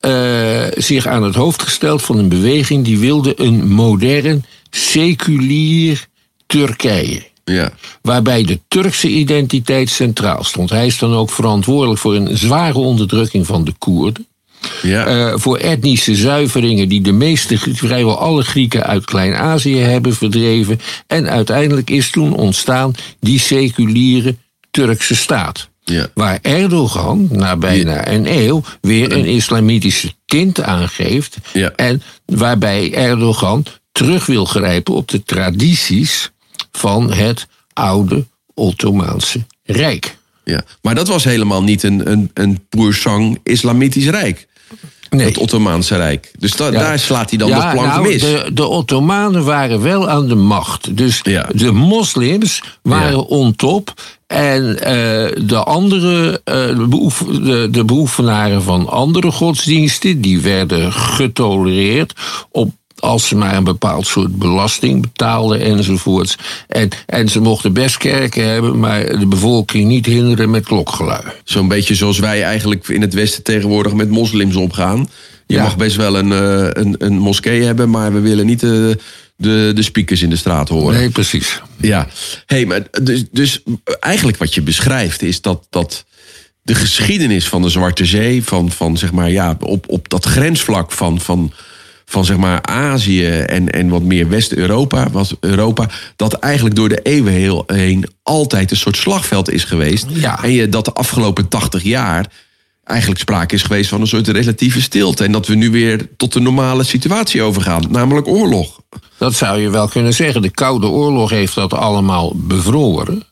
eh, 0.01 0.65
zich 0.75 1.07
aan 1.07 1.23
het 1.23 1.35
hoofd 1.35 1.63
gesteld 1.63 2.03
van 2.03 2.19
een 2.19 2.29
beweging 2.29 2.85
die 2.85 2.99
wilde 2.99 3.41
een 3.41 3.69
modern, 3.69 4.45
seculier 4.71 6.07
Turkije. 6.47 7.23
Ja. 7.53 7.73
Waarbij 8.03 8.43
de 8.45 8.61
Turkse 8.69 9.09
identiteit 9.09 9.91
centraal 9.91 10.45
stond. 10.45 10.71
Hij 10.71 10.87
is 10.87 10.99
dan 10.99 11.15
ook 11.15 11.31
verantwoordelijk 11.31 12.01
voor 12.01 12.15
een 12.15 12.37
zware 12.37 12.79
onderdrukking 12.79 13.47
van 13.47 13.65
de 13.65 13.73
Koerden. 13.79 14.27
Ja. 14.83 15.07
Eh, 15.07 15.33
voor 15.37 15.57
etnische 15.57 16.15
zuiveringen 16.15 16.89
die 16.89 17.01
de 17.01 17.13
meeste, 17.13 17.59
vrijwel 17.59 18.19
alle 18.19 18.43
Grieken 18.43 18.87
uit 18.87 19.05
Klein-Azië 19.05 19.79
hebben 19.79 20.15
verdreven. 20.15 20.81
En 21.07 21.29
uiteindelijk 21.29 21.91
is 21.91 22.11
toen 22.11 22.35
ontstaan 22.35 22.95
die 23.21 23.39
seculiere 23.39 24.37
Turkse 24.71 25.17
staat. 25.17 25.69
Ja. 25.85 26.07
Waar 26.15 26.39
Erdogan 26.43 27.29
na 27.31 27.57
bijna 27.57 28.09
een 28.09 28.27
eeuw 28.27 28.63
weer 28.81 29.13
een 29.13 29.25
islamitische 29.25 30.13
tint 30.25 30.63
aangeeft. 30.63 31.37
Ja. 31.53 31.73
En 31.77 32.03
waarbij 32.25 32.95
Erdogan 32.95 33.65
terug 33.93 34.27
wil 34.27 34.45
grijpen 34.45 34.95
op 34.95 35.09
de 35.09 35.23
tradities 35.23 36.31
van 36.77 37.12
het 37.12 37.47
oude 37.73 38.25
Ottomaanse 38.55 39.41
Rijk. 39.65 40.17
Ja. 40.45 40.62
Maar 40.83 40.95
dat 40.95 41.09
was 41.09 41.25
helemaal 41.25 41.62
niet 41.62 41.83
een, 41.83 42.11
een, 42.11 42.31
een 42.35 42.67
puur 42.69 43.01
islamitisch 43.43 44.09
rijk. 44.09 44.47
Nee. 45.11 45.27
Het 45.27 45.39
Ottomaanse 45.39 45.97
Rijk. 45.97 46.33
Dus 46.39 46.57
da- 46.57 46.65
Ja. 46.67 46.71
daar 46.71 46.99
slaat 46.99 47.29
hij 47.31 47.39
dan 47.39 47.49
Ja, 47.49 47.67
de 47.71 47.77
plank 47.77 47.89
nou, 47.93 48.03
mis. 48.09 48.21
De, 48.21 48.51
de 48.53 48.67
Ottomanen 48.67 49.45
waren 49.45 49.83
wel 49.83 50.09
aan 50.09 50.29
de 50.29 50.35
macht. 50.35 50.97
Dus 50.97 51.21
Ja. 51.23 51.49
de 51.55 51.71
moslims 51.73 52.62
waren 52.83 53.11
Ja. 53.11 53.17
on 53.19 53.57
top. 53.57 53.95
En 54.27 54.83
eh, 54.83 54.93
de 55.47 55.57
andere, 55.65 56.41
eh, 56.45 56.55
de, 56.55 56.87
beoef- 56.89 57.25
de, 57.43 57.69
de 57.71 57.85
beoefenaren 57.85 58.62
van 58.62 58.89
andere 58.89 59.31
godsdiensten, 59.33 60.21
die 60.21 60.41
werden 60.41 60.93
getolereerd 60.93 62.12
op. 62.51 62.71
Als 62.99 63.29
ze 63.29 63.37
maar 63.37 63.57
een 63.57 63.65
bepaald 63.65 64.07
soort 64.07 64.37
belasting 64.39 65.03
betaalden 65.03 65.61
enzovoorts. 65.61 66.37
En, 66.69 66.89
en 67.07 67.29
ze 67.29 67.41
mochten 67.41 67.73
best 67.73 67.97
kerken 67.97 68.49
hebben, 68.49 68.79
maar 68.79 69.19
de 69.19 69.27
bevolking 69.27 69.89
niet 69.89 70.07
hinderen 70.07 70.51
met 70.51 70.65
klokgelui. 70.65 71.23
Zo'n 71.45 71.69
beetje 71.69 71.95
zoals 71.95 72.19
wij 72.19 72.43
eigenlijk 72.43 72.89
in 72.89 73.01
het 73.01 73.15
Westen 73.15 73.43
tegenwoordig 73.43 73.93
met 73.93 74.11
moslims 74.11 74.57
omgaan. 74.57 75.09
Je 75.47 75.55
Ja. 75.55 75.63
mag 75.63 75.77
best 75.77 75.97
wel 75.97 76.17
een, 76.19 76.33
eh, 76.33 76.83
een, 76.83 76.95
een 76.99 77.19
moskee 77.19 77.63
hebben, 77.63 77.91
maar 77.91 78.13
we 78.13 78.21
willen 78.21 78.47
niet 78.47 78.61
de, 78.61 78.99
de, 79.37 79.73
de 79.75 79.83
speakers 79.83 80.23
in 80.23 80.31
de 80.31 80.37
straat 80.37 80.69
horen. 80.69 80.99
Nee, 80.99 81.11
precies. 81.11 81.61
Ja, 81.81 82.09
hey, 82.47 82.67
maar 82.67 82.83
dus, 83.03 83.25
dus 83.31 83.63
eigenlijk 84.01 84.39
wat 84.39 84.55
je 84.55 84.63
beschrijft 84.63 85.23
is 85.23 85.41
dat, 85.41 85.67
dat 85.71 86.05
de 86.63 86.75
geschiedenis 86.75 87.49
van 87.49 87.63
de 87.63 87.69
Zwarte 87.69 88.05
Zee, 88.05 88.45
van, 88.45 88.71
van 88.71 88.97
zeg 88.97 89.13
maar 89.13 89.31
ja, 89.31 89.57
op, 89.61 89.85
op 89.89 90.09
dat 90.09 90.25
grensvlak 90.25 90.93
van, 90.93 91.21
van, 91.21 91.53
van 92.09 92.25
zeg 92.25 92.37
maar 92.37 92.62
Azië 92.62 93.27
en, 93.27 93.71
en 93.71 93.88
wat 93.88 94.03
meer 94.03 94.29
West-Europa, 94.29 95.11
was 95.11 95.35
Europa, 95.40 95.88
dat 96.16 96.33
eigenlijk 96.33 96.75
door 96.75 96.88
de 96.88 97.01
eeuwen 97.03 97.33
heel 97.33 97.64
heen 97.66 98.07
altijd 98.23 98.71
een 98.71 98.77
soort 98.77 98.97
slagveld 98.97 99.51
is 99.51 99.64
geweest. 99.64 100.07
Ja. 100.09 100.42
En 100.42 100.51
je 100.51 100.69
dat 100.69 100.85
de 100.85 100.92
afgelopen 100.92 101.49
80 101.49 101.83
jaar 101.83 102.27
eigenlijk 102.85 103.21
sprake 103.21 103.55
is 103.55 103.62
geweest 103.62 103.88
van 103.88 104.01
een 104.01 104.07
soort 104.07 104.29
relatieve 104.29 104.83
stilte. 104.83 105.25
En 105.25 105.33
dat 105.33 105.47
we 105.47 105.55
nu 105.55 105.71
weer 105.71 106.09
tot 106.16 106.33
de 106.33 106.40
normale 106.40 106.85
situatie 106.85 107.42
overgaan, 107.42 107.85
namelijk 107.90 108.27
oorlog. 108.27 108.81
Dat 109.19 109.35
zou 109.35 109.61
je 109.61 109.71
wel 109.71 109.88
kunnen 109.88 110.14
zeggen. 110.14 110.42
De 110.42 110.51
Koude 110.51 110.87
Oorlog 110.87 111.31
heeft 111.31 111.55
dat 111.55 111.75
allemaal 111.75 112.33
bevroren. 112.35 113.23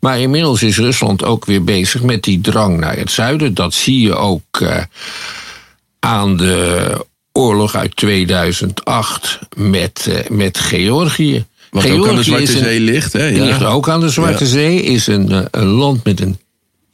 Maar 0.00 0.20
inmiddels 0.20 0.62
is 0.62 0.78
Rusland 0.78 1.24
ook 1.24 1.44
weer 1.44 1.64
bezig 1.64 2.02
met 2.02 2.22
die 2.22 2.40
drang 2.40 2.78
naar 2.78 2.96
het 2.96 3.10
zuiden. 3.10 3.54
Dat 3.54 3.74
zie 3.74 4.00
je 4.00 4.14
ook 4.14 4.60
eh, 4.60 4.82
aan 5.98 6.36
de 6.36 7.06
oorlog 7.32 7.74
uit 7.74 7.96
2008 7.96 9.38
met, 9.56 10.06
eh, 10.10 10.28
met 10.30 10.58
Georgië. 10.58 11.44
Wat 11.70 11.84
ook 11.90 11.90
aan 11.90 11.96
de 11.96 12.02
Georgië 12.04 12.22
Zwarte 12.24 12.42
is 12.44 12.54
een- 12.54 12.58
Zee 12.64 12.80
ligt. 12.80 13.12
Hè? 13.12 13.26
Ja. 13.26 13.44
ligt 13.44 13.64
ook 13.64 13.88
aan 13.88 14.00
de 14.00 14.08
Zwarte 14.08 14.44
Ja. 14.44 14.50
Zee. 14.50 14.82
Is 14.82 15.06
een, 15.06 15.30
eh, 15.32 15.40
een 15.50 15.66
land 15.66 16.04
met 16.04 16.20
een 16.20 16.38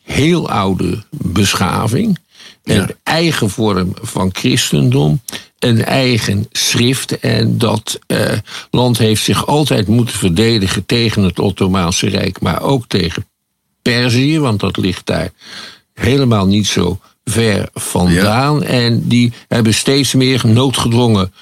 heel 0.02 0.48
oude 0.50 1.02
beschaving. 1.10 2.18
Een 2.64 2.74
Ja. 2.76 2.88
eigen 3.02 3.50
vorm 3.50 3.92
van 4.02 4.30
christendom. 4.32 5.20
Een 5.58 5.84
eigen 5.84 6.46
schrift. 6.52 7.18
En 7.18 7.58
dat 7.58 7.98
eh, 8.06 8.32
land 8.70 8.98
heeft 8.98 9.24
zich 9.24 9.46
altijd 9.46 9.86
moeten 9.88 10.14
verdedigen 10.14 10.86
tegen 10.86 11.22
het 11.22 11.38
Ottomaanse 11.38 12.08
Rijk. 12.08 12.40
Maar 12.40 12.62
ook 12.62 12.84
tegen 12.88 13.26
Perzië, 13.82 14.38
want 14.38 14.60
dat 14.60 14.76
ligt 14.76 15.06
daar 15.06 15.30
helemaal 15.94 16.46
niet 16.46 16.66
zo 16.66 17.00
ver 17.24 17.68
vandaan. 17.74 18.62
En 18.62 19.08
die 19.08 19.32
hebben 19.48 19.74
steeds 19.74 20.14
meer 20.14 20.42
noodgedwongen 20.44 21.32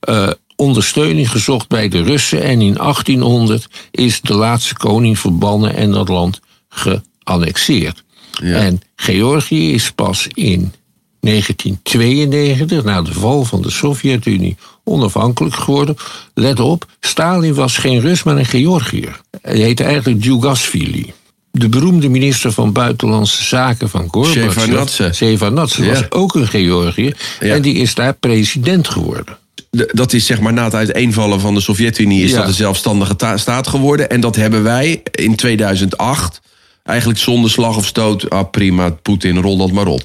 eh, 0.00 0.28
ondersteuning 0.56 1.30
gezocht 1.30 1.68
bij 1.68 1.88
de 1.88 2.02
Russen. 2.02 2.42
En 2.42 2.60
in 2.60 2.74
1800 2.74 3.68
is 3.90 4.20
de 4.20 4.34
laatste 4.34 4.74
koning 4.74 5.18
verbannen 5.18 5.74
en 5.74 5.90
dat 5.90 6.08
land 6.08 6.40
geannexeerd. 6.68 8.04
Ja. 8.42 8.56
En 8.56 8.80
Georgië 8.96 9.72
is 9.72 9.92
pas 9.92 10.26
in 10.34 10.72
1992, 11.20 12.84
na 12.84 13.02
de 13.02 13.12
val 13.12 13.44
van 13.44 13.62
de 13.62 13.70
Sovjet-Unie, 13.70 14.56
onafhankelijk 14.84 15.54
geworden. 15.54 15.96
Let 16.34 16.60
op, 16.60 16.86
Stalin 17.00 17.54
was 17.54 17.76
geen 17.76 18.00
Rus, 18.00 18.22
maar 18.22 18.36
een 18.36 18.44
Georgiër. 18.44 19.20
Hij 19.42 19.56
heette 19.56 19.84
eigenlijk 19.84 20.22
Djugasvili. 20.22 21.12
De 21.54 21.68
beroemde 21.68 22.08
minister 22.08 22.52
van 22.52 22.72
Buitenlandse 22.72 23.44
Zaken 23.44 23.88
van 23.88 24.08
Gorbachev, 24.10 24.52
Shevardnadze. 24.52 25.10
Shevardnadze, 25.14 25.86
was 25.86 25.98
Ja. 25.98 26.06
ook 26.08 26.34
een 26.34 26.46
Georgiër. 26.48 27.16
Ja. 27.40 27.54
En 27.54 27.62
die 27.62 27.74
is 27.74 27.94
daar 27.94 28.14
president 28.14 28.88
geworden. 28.88 29.38
De- 29.70 29.90
dat 29.92 30.12
is 30.12 30.26
zeg 30.26 30.40
maar 30.40 30.52
na 30.52 30.64
het 30.64 30.74
uiteenvallen 30.74 31.40
van 31.40 31.54
de 31.54 31.60
Sovjet-Unie 31.60 32.22
is 32.24 32.30
Ja. 32.30 32.36
dat 32.36 32.46
een 32.46 32.54
zelfstandige 32.54 33.16
ta- 33.16 33.36
staat 33.36 33.66
geworden. 33.68 34.10
En 34.10 34.20
dat 34.20 34.36
hebben 34.36 34.62
wij 34.62 35.02
in 35.10 35.36
2008 35.36 36.40
eigenlijk 36.84 37.18
zonder 37.18 37.50
slag 37.50 37.76
of 37.76 37.86
stoot. 37.86 38.30
Ah, 38.30 38.50
prima, 38.50 38.90
Poetin, 38.90 39.38
rol 39.40 39.56
dat 39.56 39.72
maar 39.72 39.86
op. 39.86 40.02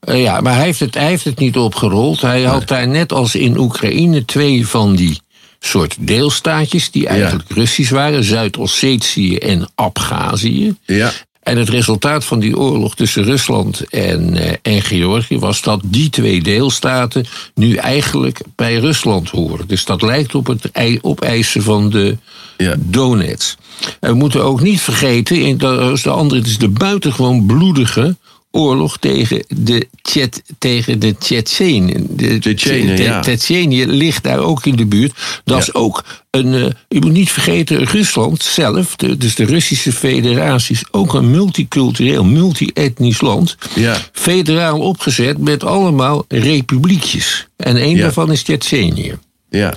Eh, 0.00 0.22
ja, 0.22 0.40
maar 0.40 0.54
hij 0.54 0.64
heeft, 0.64 0.80
het, 0.80 0.94
hij 0.94 1.06
heeft 1.06 1.24
het 1.24 1.38
niet 1.38 1.56
opgerold. 1.56 2.20
Hij 2.20 2.42
had 2.42 2.68
daar 2.68 2.88
net 2.88 3.12
als 3.12 3.34
in 3.34 3.58
Oekraïne 3.58 4.24
twee 4.24 4.66
van 4.66 4.94
die 4.96 5.20
soort 5.60 5.96
deelstaatjes... 6.00 6.90
die 6.90 7.06
eigenlijk 7.06 7.50
Russisch 7.52 7.90
waren, 7.90 8.24
Zuid-Ossetië 8.24 9.36
en 9.36 9.68
Abhazie. 9.74 10.76
Ja, 10.86 11.12
En 11.42 11.56
het 11.56 11.68
resultaat 11.68 12.24
van 12.24 12.38
die 12.40 12.56
oorlog 12.58 12.94
tussen 12.94 13.24
Rusland 13.24 13.80
en, 13.88 14.36
eh, 14.36 14.74
en 14.74 14.82
Georgië 14.82 15.38
was 15.38 15.62
dat 15.62 15.80
die 15.84 16.10
twee 16.10 16.42
deelstaten 16.42 17.26
nu 17.54 17.74
eigenlijk 17.74 18.40
bij 18.56 18.74
Rusland 18.76 19.30
horen. 19.30 19.66
Dus 19.66 19.84
dat 19.84 20.02
lijkt 20.02 20.34
op 20.34 20.46
het 20.46 20.70
ei- 20.72 20.98
opeisen 21.02 21.62
van 21.62 21.90
de 21.90 22.16
Ja. 22.56 22.74
Donets. 22.78 23.56
En 24.00 24.10
we 24.10 24.16
moeten 24.16 24.42
ook 24.44 24.60
niet 24.60 24.80
vergeten, 24.80 25.40
in- 25.40 25.58
dat 25.58 25.92
is 25.92 26.02
de 26.02 26.10
andere, 26.10 26.40
het 26.40 26.48
is 26.50 26.58
de 26.58 26.68
buitengewoon 26.68 27.46
bloedige 27.46 28.16
oorlog 28.58 28.98
tegen 28.98 29.44
de, 29.48 29.88
Tjet, 30.02 30.42
tegen 30.58 30.98
de 30.98 31.18
Tsjetsjenen. 31.18 32.06
De 32.16 32.38
Tsjetsjenen, 32.38 32.94
Tje- 32.96 33.84
ja. 33.84 33.86
Ligt 33.86 34.22
daar 34.22 34.38
ook 34.38 34.66
in 34.66 34.76
de 34.76 34.86
buurt. 34.86 35.12
Dat 35.44 35.56
Ja. 35.56 35.62
is 35.62 35.74
ook 35.74 36.04
een. 36.30 36.54
eh, 36.54 36.64
je 36.88 37.00
moet 37.00 37.12
niet 37.12 37.30
vergeten, 37.30 37.84
Rusland 37.84 38.42
zelf, 38.42 38.96
de- 38.96 39.16
dus 39.16 39.34
de 39.34 39.44
Russische 39.44 39.92
Federatie, 39.92 40.74
is 40.74 40.84
ook 40.90 41.14
een 41.14 41.30
multicultureel, 41.30 42.24
multi-etnisch 42.24 43.20
land. 43.20 43.56
Ja. 43.74 43.96
Federaal 44.12 44.80
opgezet 44.80 45.38
met 45.38 45.64
allemaal 45.64 46.24
republiekjes. 46.28 47.48
En 47.56 47.76
één 47.76 47.96
Ja. 47.96 48.02
daarvan 48.02 48.32
is 48.32 48.42
Tsjetsjenië. 48.42 49.14
ja. 49.50 49.74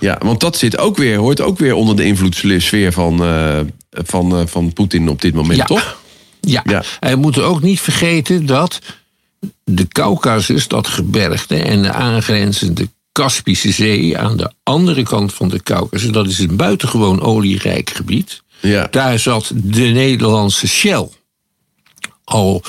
Ja, 0.00 0.18
want 0.24 0.40
dat 0.40 0.56
zit 0.56 0.78
ook 0.78 0.96
weer, 0.96 1.16
hoort 1.16 1.40
ook 1.40 1.58
weer 1.58 1.74
onder 1.74 1.96
de 1.96 2.04
invloedssfeer 2.04 2.92
van, 2.92 3.22
eh, 3.24 3.58
van, 3.90 4.36
eh, 4.36 4.42
van 4.46 4.72
Poetin 4.72 5.08
op 5.08 5.20
dit 5.20 5.34
moment, 5.34 5.58
Ja. 5.58 5.64
toch? 5.64 6.00
Ja. 6.46 6.62
Ja. 6.64 6.82
En 7.00 7.10
we 7.10 7.16
moeten 7.20 7.44
ook 7.44 7.62
niet 7.62 7.80
vergeten 7.80 8.46
dat 8.46 8.78
de 9.64 9.88
Caucasus, 9.88 10.68
dat 10.68 10.86
gebergte 10.88 11.56
en 11.56 11.82
de 11.82 11.92
aangrenzende 11.92 12.88
Kaspische 13.12 13.70
Zee 13.72 14.18
aan 14.18 14.36
de 14.36 14.52
andere 14.62 15.02
kant 15.02 15.34
van 15.34 15.48
de 15.48 15.62
Caucasus, 15.62 16.10
dat 16.10 16.26
is 16.26 16.38
een 16.38 16.56
buitengewoon 16.56 17.20
olierijk 17.22 17.90
gebied. 17.90 18.42
Ja. 18.60 18.88
Daar 18.90 19.18
zat 19.18 19.50
de 19.54 19.80
Nederlandse 19.82 20.68
Shell 20.68 21.08
al 22.24 22.62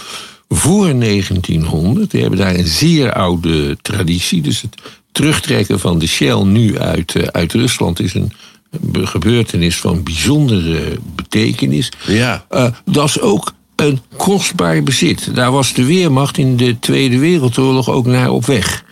voor 0.50 1.00
1900. 1.00 2.12
Die 2.12 2.22
hebben 2.22 2.40
daar 2.40 2.56
een 2.56 2.68
zeer 2.68 3.14
oude 3.14 3.78
traditie. 3.82 4.42
Dus 4.42 4.62
het 4.62 4.76
terugtrekken 5.12 5.80
van 5.80 6.00
de 6.00 6.08
Shell 6.08 6.44
nu 6.44 6.80
uit, 6.80 7.16
eh, 7.16 7.24
uit 7.28 7.54
Rusland 7.54 8.00
is 8.00 8.14
een 8.14 8.32
be- 8.80 9.08
gebeurtenis 9.08 9.76
van 9.78 10.04
bijzondere 10.04 10.98
betekenis. 11.16 11.90
Ja. 12.06 12.46
Eh, 12.50 12.68
dat 12.86 13.06
is 13.08 13.20
ook 13.20 13.54
een 13.82 14.00
kostbaar 14.18 14.84
bezit. 14.84 15.36
Daar 15.36 15.52
was 15.52 15.74
de 15.74 15.86
Weermacht 15.86 16.38
in 16.38 16.58
de 16.58 16.80
Tweede 16.80 17.20
Wereldoorlog 17.20 17.90
ook 17.90 18.06
naar 18.06 18.30
op 18.30 18.46
weg. 18.46 18.84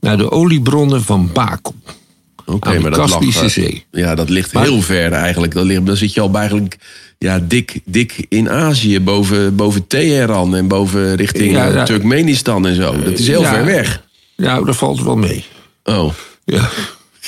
Naar 0.00 0.16
de 0.16 0.30
oliebronnen 0.30 1.02
van 1.02 1.30
Baku. 1.32 1.70
Oké, 2.46 2.72
de 2.72 2.78
maar 2.80 2.90
dat 2.90 3.10
lag, 3.10 3.42
eh, 3.42 3.48
Zee. 3.48 3.84
Ja, 3.90 4.14
dat 4.14 4.28
ligt 4.28 4.52
Maar- 4.52 4.62
heel 4.62 4.82
ver 4.82 5.12
eigenlijk. 5.12 5.54
Dan, 5.54 5.66
ligt, 5.66 5.86
dan 5.86 5.96
zit 5.96 6.14
je 6.14 6.20
al 6.20 6.30
eigenlijk 6.34 6.76
ja, 7.18 7.38
dik, 7.38 7.80
dik 7.84 8.26
in 8.28 8.50
Azië, 8.50 9.00
boven, 9.00 9.56
boven 9.56 9.86
Teheran 9.86 10.56
en 10.56 10.68
boven 10.68 11.14
richting 11.14 11.52
Ja, 11.52 11.68
eh, 11.68 11.74
ja. 11.74 11.84
Turkmenistan 11.84 12.66
en 12.66 12.74
zo. 12.74 13.02
Dat 13.02 13.18
is 13.18 13.26
heel 13.26 13.40
Ja. 13.42 13.54
ver 13.54 13.64
weg. 13.64 14.02
Nou, 14.36 14.64
dat 14.66 14.76
valt 14.76 15.02
wel 15.02 15.16
mee. 15.16 15.44
Oh. 15.84 16.12
Ja. 16.44 16.68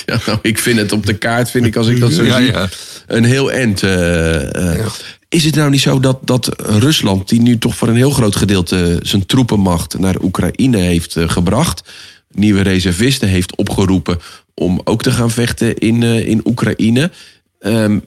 Ja, 0.07 0.19
nou, 0.27 0.39
ik 0.43 0.59
vind 0.59 0.79
het 0.79 0.93
op 0.93 1.07
de 1.07 1.15
kaart, 1.15 1.51
vind 1.51 1.67
ik 1.67 1.77
als 1.77 1.87
ik 1.89 2.01
dat 2.01 2.13
zo 2.13 2.23
Ja, 2.25 2.37
zie, 2.37 2.47
ja. 2.53 2.69
een 3.07 3.25
heel 3.25 3.53
end. 3.53 3.83
eh. 3.83 4.87
Is 5.29 5.45
het 5.45 5.55
nou 5.55 5.71
niet 5.71 5.81
zo 5.81 6.01
dat, 6.01 6.19
dat 6.23 6.49
Rusland, 6.61 7.29
die 7.29 7.41
nu 7.41 7.59
toch 7.59 7.77
voor 7.77 7.89
een 7.89 7.97
heel 7.97 8.11
groot 8.11 8.37
gedeelte 8.37 9.01
zijn 9.03 9.27
troepenmacht 9.27 9.99
naar 9.99 10.23
Oekraïne 10.23 10.77
heeft 10.77 11.17
eh, 11.17 11.29
gebracht, 11.29 11.83
nieuwe 12.31 12.61
reservisten 12.61 13.29
heeft 13.29 13.57
opgeroepen 13.57 14.19
om 14.55 14.81
ook 14.85 15.03
te 15.03 15.11
gaan 15.11 15.31
vechten 15.31 15.79
in, 15.79 16.03
eh, 16.03 16.29
in 16.29 16.41
Oekraïne, 16.45 17.11
ehm, 17.59 17.99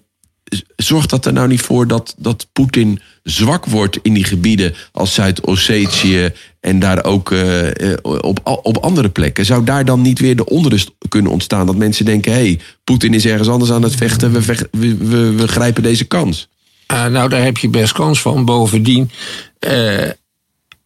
zorgt 0.75 1.09
dat 1.09 1.25
er 1.25 1.33
nou 1.33 1.47
niet 1.47 1.61
voor 1.61 1.87
dat, 1.87 2.15
dat 2.17 2.47
Poetin 2.51 3.01
zwak 3.23 3.65
wordt 3.65 3.99
in 4.01 4.13
die 4.13 4.23
gebieden 4.23 4.73
als 4.91 5.13
Zuid-Ossetië 5.13 6.31
en 6.59 6.79
daar 6.79 7.03
ook 7.03 7.31
eh, 7.31 7.93
op, 8.01 8.39
op 8.63 8.77
andere 8.77 9.09
plekken? 9.09 9.45
Zou 9.45 9.63
daar 9.63 9.85
dan 9.85 10.01
niet 10.01 10.19
weer 10.19 10.35
de 10.35 10.45
onrust 10.45 10.91
kunnen 11.09 11.31
ontstaan? 11.31 11.65
Dat 11.65 11.75
mensen 11.75 12.05
denken: 12.05 12.31
hé, 12.31 12.37
hey, 12.37 12.59
Poetin 12.83 13.13
is 13.13 13.25
ergens 13.25 13.49
anders 13.49 13.71
aan 13.71 13.83
het 13.83 13.95
vechten, 13.95 14.31
we, 14.31 14.41
vecht- 14.41 14.67
we, 14.71 14.95
we 15.35 15.47
grijpen 15.47 15.83
deze 15.83 16.05
kans. 16.05 16.49
Ah, 16.91 17.05
nou, 17.11 17.29
daar 17.29 17.43
heb 17.43 17.57
je 17.57 17.69
best 17.69 17.91
kans 17.93 18.21
van. 18.21 18.45
Bovendien 18.45 19.11
eh, 19.59 20.09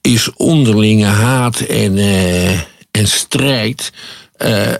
is 0.01 0.33
onderlinge 0.33 1.05
haat 1.05 1.59
en, 1.59 1.97
eh, 1.97 2.51
en 2.91 3.07
strijd 3.07 3.91
eh, 4.37 4.71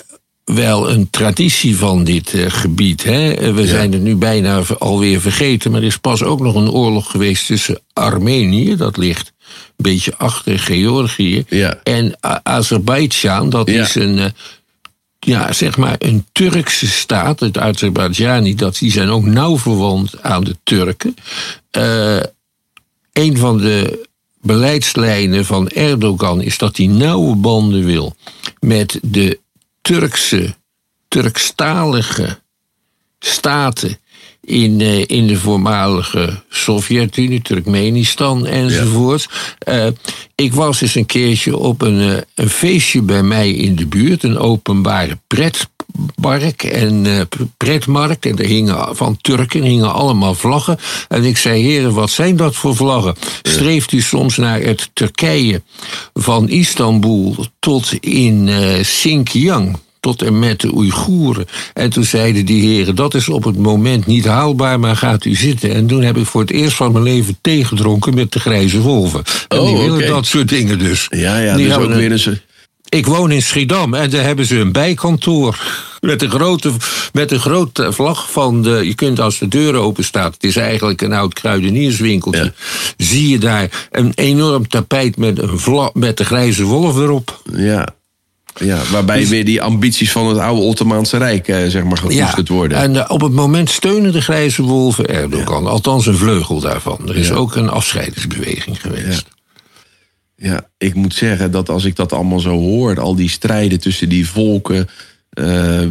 wel 0.44 0.90
een 0.90 1.10
traditie 1.10 1.78
van 1.78 2.04
dit 2.04 2.34
eh, 2.34 2.46
gebied. 2.48 3.04
Hè? 3.04 3.32
Eh, 3.34 3.54
We 3.54 3.68
zijn 3.68 3.92
het 3.94 4.02
nu 4.02 4.16
bijna 4.16 4.62
alweer 4.80 5.22
vergeten, 5.22 5.72
maar 5.72 5.80
er 5.82 5.88
is 5.88 5.98
pas 5.98 6.24
ook 6.24 6.40
nog 6.40 6.56
een 6.56 6.70
oorlog 6.70 7.12
geweest 7.12 7.46
tussen 7.46 7.80
Armenië, 7.94 8.76
dat 8.76 8.98
ligt 8.98 9.34
een 9.48 9.54
beetje 9.78 10.18
achter 10.18 10.60
Georgië, 10.60 11.44
Ja. 11.50 11.80
en 11.84 12.18
Azerbeidzjan, 12.44 13.50
dat 13.50 13.70
Ja. 13.70 13.82
is 13.82 13.96
een. 13.96 14.20
eh, 14.20 14.26
ja, 15.24 15.54
zeg 15.54 15.78
maar 15.78 15.96
een 15.98 16.26
Turkse 16.32 16.88
staat, 16.88 17.40
het 17.40 17.58
Azerbaijani, 17.58 18.56
dat 18.56 18.78
die 18.78 18.92
zijn 18.92 19.10
ook 19.10 19.26
nauw 19.26 19.58
verwant 19.58 20.22
aan 20.22 20.44
de 20.44 20.58
Turken. 20.64 21.16
Eh 21.72 22.24
een 23.14 23.38
van 23.38 23.58
de 23.58 24.08
beleidslijnen 24.42 25.46
van 25.46 25.70
Erdogan 25.70 26.42
is 26.42 26.58
dat 26.58 26.78
hij 26.78 26.86
nauwe 26.86 27.36
banden 27.36 27.86
wil 27.86 28.16
met 28.60 29.00
de 29.02 29.40
Turkse, 29.82 30.56
Turkstalige 31.08 32.40
staten 33.20 33.98
in, 34.46 34.82
eh, 34.82 35.04
in 35.08 35.28
de 35.28 35.38
voormalige 35.38 36.42
Sovjet-Unie, 36.50 37.42
Turkmenistan 37.42 38.46
enzovoort. 38.46 39.30
Eh, 39.58 39.88
ik 40.36 40.54
was 40.54 40.82
eens 40.82 40.96
een 40.96 41.06
keertje 41.06 41.58
op 41.58 41.82
een, 41.82 42.02
eh, 42.02 42.18
een 42.36 42.50
feestje 42.50 43.02
bij 43.02 43.24
mij 43.24 43.52
in 43.52 43.76
de 43.76 43.86
buurt, 43.86 44.24
een 44.24 44.38
openbare 44.38 45.18
pretpark 45.28 46.64
en 46.64 47.28
pretmarkt. 47.58 48.26
En 48.26 48.38
er 48.38 48.46
hingen 48.46 48.96
van 48.96 49.18
Turken 49.22 49.64
hingen 49.64 49.94
allemaal 49.94 50.36
vlaggen. 50.36 50.78
En 51.08 51.24
ik 51.24 51.38
zei, 51.38 51.62
heren, 51.62 51.94
wat 51.94 52.10
zijn 52.10 52.36
dat 52.36 52.56
voor 52.56 52.76
vlaggen? 52.76 53.16
Streeft 53.42 53.92
u 53.92 54.02
soms 54.02 54.38
naar 54.38 54.62
het 54.62 54.90
Turkije 54.94 55.62
van 56.14 56.50
Istanbul 56.50 57.46
tot 57.60 57.94
in 58.00 58.48
eh 58.48 58.80
Xinjiang? 58.80 59.78
Tot 60.04 60.22
en 60.22 60.40
met 60.40 60.60
de 60.62 60.74
Oeigoeren. 60.76 61.46
En 61.74 61.90
toen 61.90 62.04
zeiden 62.04 62.46
die 62.46 62.62
heren, 62.62 62.96
dat 62.96 63.14
is 63.14 63.30
op 63.30 63.44
het 63.44 63.58
moment 63.58 64.06
niet 64.06 64.26
haalbaar, 64.26 64.80
maar 64.80 64.96
gaat 64.96 65.26
u 65.26 65.36
zitten. 65.36 65.74
En 65.74 65.88
toen 65.88 66.02
heb 66.02 66.18
ik 66.18 66.26
voor 66.26 66.42
het 66.42 66.52
eerst 66.52 66.76
van 66.76 66.92
mijn 66.92 67.04
leven 67.04 67.38
thee 67.42 67.66
gedronken 67.66 68.14
met 68.14 68.32
de 68.32 68.40
grijze 68.40 68.80
wolven. 68.82 69.24
En 69.48 69.60
Oh, 69.60 69.68
die 69.68 69.78
willen 69.78 70.08
dat 70.08 70.26
soort 70.26 70.50
dingen 70.50 70.80
dus. 70.80 71.08
Ja, 71.10 71.38
ja, 71.38 71.56
Die 71.56 71.68
dus 71.68 71.76
ook 71.76 71.94
weer 71.94 72.12
een 72.12 72.20
soort- 72.20 72.42
ik 72.90 73.06
woon 73.06 73.32
in 73.32 73.42
Schiedam 73.42 73.94
en 73.94 74.10
daar 74.10 74.24
hebben 74.24 74.46
ze 74.46 74.58
een 74.60 74.72
bijkantoor. 74.72 75.58
Met 76.00 76.22
een 76.22 76.30
grote, 76.30 76.72
met 77.14 77.32
een 77.32 77.40
grote 77.40 77.92
vlag 77.92 78.32
van 78.32 78.62
de. 78.62 78.82
Je 78.86 78.96
kunt 78.96 79.20
als 79.20 79.40
de 79.40 79.48
deur 79.48 79.76
open 79.76 80.04
staat. 80.04 80.34
Het 80.34 80.44
is 80.44 80.56
eigenlijk 80.56 81.02
een 81.02 81.14
oud 81.14 81.34
kruidenierswinkeltje. 81.34 82.44
Ja. 82.44 82.52
Zie 82.98 83.30
je 83.30 83.38
daar 83.38 83.88
een 83.92 84.12
enorm 84.16 84.68
tapijt 84.68 85.18
met, 85.18 85.40
een 85.40 85.60
vlag, 85.60 85.94
met 85.94 86.18
de 86.18 86.26
grijze 86.26 86.64
wolf 86.64 86.98
erop. 86.98 87.42
Ja. 87.56 87.88
Ja, 88.60 88.82
waarbij 88.92 89.28
weer 89.28 89.46
die 89.46 89.62
ambities 89.62 90.12
van 90.12 90.28
het 90.28 90.38
oude 90.38 90.62
Ottomaanse 90.62 91.18
Rijk 91.18 91.48
eh, 91.48 91.68
zeg 91.68 91.84
maar 91.84 91.98
gekoesterd 91.98 92.48
worden. 92.48 92.78
En 92.78 92.96
eh, 92.96 93.06
op 93.12 93.22
het 93.22 93.32
moment 93.32 93.70
steunen 93.70 94.12
de 94.12 94.22
grijze 94.22 94.62
wolven 94.62 95.08
Erdogan. 95.08 95.68
Althans 95.68 96.06
een 96.06 96.18
vleugel 96.18 96.60
daarvan. 96.60 97.00
Er 97.08 97.18
is 97.18 97.28
Ja. 97.28 97.34
ook 97.34 97.56
een 97.56 97.70
afscheidingsbeweging 97.70 98.82
geweest. 98.82 99.26
Ja, 100.36 100.68
ik 100.78 100.94
moet 100.94 101.14
zeggen 101.14 101.52
dat 101.52 101.70
als 101.70 101.86
ik 101.86 101.96
dat 101.96 102.14
allemaal 102.14 102.40
zo 102.40 102.50
hoor, 102.60 103.00
al 103.00 103.16
die 103.16 103.30
strijden 103.30 103.80
tussen 103.80 104.10
die 104.10 104.28
volken, 104.30 104.88
eh, 105.30 105.84
eh, 105.84 105.90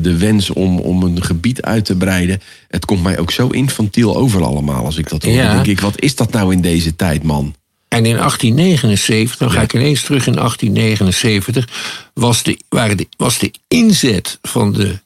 de 0.00 0.16
wens 0.16 0.50
om, 0.50 0.78
om 0.78 1.02
een 1.02 1.22
gebied 1.22 1.62
uit 1.62 1.84
te 1.84 1.96
breiden, 1.96 2.40
het 2.68 2.84
komt 2.84 3.02
mij 3.02 3.18
ook 3.18 3.30
zo 3.30 3.46
infantiel 3.48 4.16
over 4.16 4.42
allemaal 4.44 4.84
als 4.84 4.96
ik 4.96 5.08
dat 5.08 5.22
hoor. 5.22 5.32
Ja. 5.32 5.44
Dan 5.46 5.54
denk 5.54 5.66
ik, 5.66 5.80
wat 5.80 6.00
is 6.00 6.14
dat 6.14 6.32
nou 6.32 6.52
in 6.52 6.60
deze 6.60 6.96
tijd, 6.96 7.22
man? 7.22 7.54
En 7.90 8.06
in 8.06 8.16
1879, 8.16 9.36
dan 9.36 9.50
ga 9.50 9.62
ik 9.62 9.74
ineens 9.74 10.02
terug 10.02 10.26
in 10.26 10.32
1879, 10.32 11.68
was 12.14 12.42
de, 12.42 12.58
waren 12.68 12.96
de, 12.96 13.08
was 13.16 13.38
de 13.38 13.52
inzet 13.68 14.38
van 14.42 14.72
de 14.72 14.98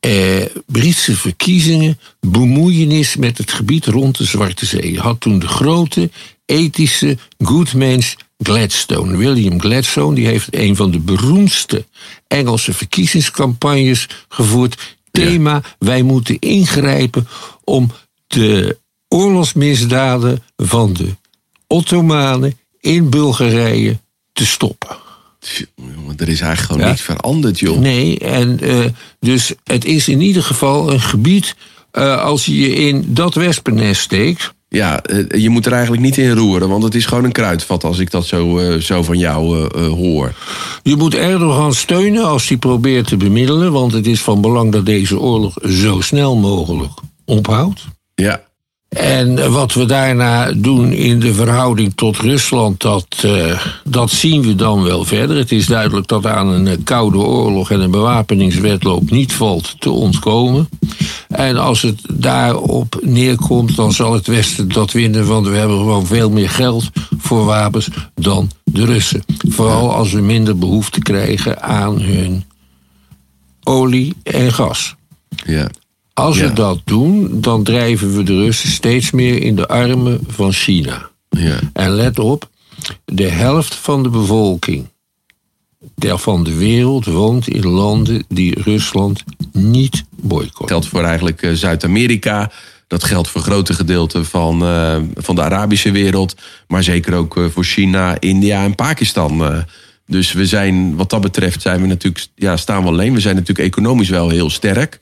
eh, 0.00 0.46
Britse 0.66 1.16
verkiezingen 1.16 1.98
bemoeienis 2.20 3.16
met 3.16 3.38
het 3.38 3.52
gebied 3.52 3.86
rond 3.86 4.18
de 4.18 4.24
Zwarte 4.24 4.66
Zee. 4.66 4.92
Je 4.92 5.00
had 5.00 5.20
toen 5.20 5.38
de 5.38 5.48
grote 5.48 6.10
ethische 6.44 7.18
goedmens 7.38 8.16
Gladstone. 8.38 9.16
William 9.16 9.60
Gladstone 9.60 10.14
die 10.14 10.26
heeft 10.26 10.48
een 10.50 10.76
van 10.76 10.90
de 10.90 10.98
beroemdste 10.98 11.84
Engelse 12.26 12.72
verkiezingscampagnes 12.72 14.08
gevoerd. 14.28 14.96
Thema: 15.10 15.62
wij 15.78 16.02
moeten 16.02 16.38
ingrijpen 16.38 17.28
om 17.64 17.90
de 18.26 18.78
oorlogsmisdaden 19.08 20.42
van 20.56 20.92
de 20.92 21.16
Ottomanen 21.78 22.58
in 22.80 23.10
Bulgarije 23.10 23.98
te 24.32 24.46
stoppen. 24.46 24.96
Jongen, 25.74 26.14
Er 26.16 26.28
is 26.28 26.40
eigenlijk 26.40 26.60
gewoon 26.60 26.82
Ja. 26.82 26.88
niks 26.88 27.00
veranderd, 27.00 27.58
joh. 27.58 27.78
Nee, 27.78 28.18
en 28.18 28.60
eh, 28.60 28.84
dus 29.20 29.52
het 29.64 29.84
is 29.84 30.08
in 30.08 30.20
ieder 30.20 30.42
geval 30.42 30.92
een 30.92 31.00
gebied. 31.00 31.54
eh, 31.90 32.22
als 32.22 32.44
je 32.46 32.60
je 32.60 32.74
in 32.74 33.04
dat 33.08 33.34
wespennest 33.34 34.00
steekt. 34.02 34.54
Ja, 34.68 35.02
eh, 35.02 35.40
je 35.42 35.48
moet 35.50 35.66
er 35.66 35.72
eigenlijk 35.72 36.02
niet 36.02 36.16
in 36.16 36.30
roeren, 36.30 36.68
want 36.68 36.82
het 36.82 36.94
is 36.94 37.06
gewoon 37.06 37.24
een 37.24 37.32
kruidvat 37.32 37.84
als 37.84 37.98
ik 37.98 38.10
dat 38.10 38.26
zo, 38.26 38.60
zo 38.80 39.02
van 39.02 39.18
jou 39.18 39.68
hoor. 39.88 40.34
Je 40.82 40.96
moet 40.96 41.14
Erdogan 41.14 41.74
steunen 41.74 42.24
als 42.24 42.48
hij 42.48 42.56
probeert 42.56 43.06
te 43.06 43.16
bemiddelen. 43.16 43.72
Want 43.72 43.92
het 43.92 44.06
is 44.06 44.20
van 44.22 44.40
belang 44.40 44.72
dat 44.72 44.86
deze 44.86 45.18
oorlog 45.20 45.54
zo 45.68 46.00
snel 46.00 46.36
mogelijk 46.36 46.92
ophoudt. 47.24 47.84
Ja, 48.14 48.43
En 48.94 49.52
wat 49.52 49.72
we 49.72 49.86
daarna 49.86 50.52
doen 50.52 50.92
in 50.92 51.20
de 51.20 51.34
verhouding 51.34 51.92
tot 51.94 52.16
Rusland, 52.16 52.80
dat, 52.80 53.06
eh, 53.22 53.60
dat 53.84 54.10
zien 54.10 54.42
we 54.42 54.54
dan 54.54 54.82
wel 54.82 55.04
verder. 55.04 55.36
Het 55.36 55.52
is 55.52 55.66
duidelijk 55.66 56.06
dat 56.06 56.26
aan 56.26 56.48
een 56.48 56.82
koude 56.84 57.18
oorlog 57.18 57.70
en 57.70 57.80
een 57.80 57.90
bewapeningswetloop 57.90 59.10
niet 59.10 59.32
valt 59.32 59.80
te 59.80 59.90
ontkomen. 59.90 60.68
En 61.28 61.56
als 61.56 61.82
het 61.82 62.00
daarop 62.12 62.98
neerkomt, 63.02 63.76
dan 63.76 63.92
zal 63.92 64.12
het 64.12 64.26
Westen 64.26 64.68
dat 64.68 64.92
winnen, 64.92 65.26
want 65.26 65.46
we 65.46 65.56
hebben 65.56 65.78
gewoon 65.78 66.06
veel 66.06 66.30
meer 66.30 66.50
geld 66.50 66.90
voor 67.18 67.44
wapens 67.44 67.88
dan 68.14 68.50
de 68.64 68.84
Russen. 68.84 69.24
Vooral 69.48 69.94
als 69.94 70.12
we 70.12 70.20
minder 70.20 70.58
behoefte 70.58 71.00
krijgen 71.00 71.62
aan 71.62 72.00
hun 72.00 72.44
olie 73.62 74.14
en 74.22 74.52
gas. 74.52 74.94
ja. 75.44 75.68
Als 76.14 76.38
Ja. 76.38 76.48
we 76.48 76.52
dat 76.52 76.80
doen, 76.84 77.40
dan 77.40 77.62
drijven 77.62 78.16
we 78.16 78.22
de 78.22 78.34
Russen 78.34 78.68
steeds 78.68 79.10
meer 79.10 79.42
in 79.42 79.56
de 79.56 79.68
armen 79.68 80.20
van 80.26 80.52
China. 80.52 81.10
ja. 81.28 81.58
En 81.72 81.90
let 81.90 82.18
op, 82.18 82.48
de 83.04 83.28
helft 83.28 83.74
van 83.74 84.02
de 84.02 84.08
bevolking 84.08 84.92
van 85.98 86.44
de 86.44 86.54
wereld 86.54 87.04
woont 87.04 87.48
in 87.48 87.66
landen 87.66 88.24
die 88.28 88.62
Rusland 88.62 89.24
niet 89.52 90.04
boycotten. 90.10 90.68
geldt 90.68 90.86
voor 90.86 91.02
eigenlijk 91.04 91.42
eh, 91.42 91.52
Zuid-Amerika. 91.52 92.50
Dat 92.86 93.04
geldt 93.04 93.28
voor 93.28 93.40
grote 93.40 93.74
gedeelten 93.74 94.24
van, 94.26 94.62
eh, 94.62 94.96
van 95.14 95.34
de 95.34 95.42
Arabische 95.42 95.90
wereld. 95.90 96.34
Maar 96.68 96.82
zeker 96.82 97.14
ook 97.14 97.36
eh, 97.36 97.44
voor 97.50 97.64
China, 97.64 98.20
India 98.20 98.64
en 98.64 98.74
Pakistan. 98.74 99.64
dus 100.06 100.32
we 100.32 100.46
zijn, 100.46 100.96
wat 100.96 101.10
dat 101.10 101.20
betreft, 101.20 101.62
zijn 101.62 101.80
we 101.80 101.86
natuurlijk, 101.86 102.26
ja, 102.34 102.56
staan 102.56 102.82
we 102.82 102.88
alleen. 102.88 103.14
We 103.14 103.20
zijn 103.20 103.36
natuurlijk 103.36 103.68
economisch 103.68 104.08
wel 104.08 104.28
heel 104.28 104.50
sterk. 104.50 105.00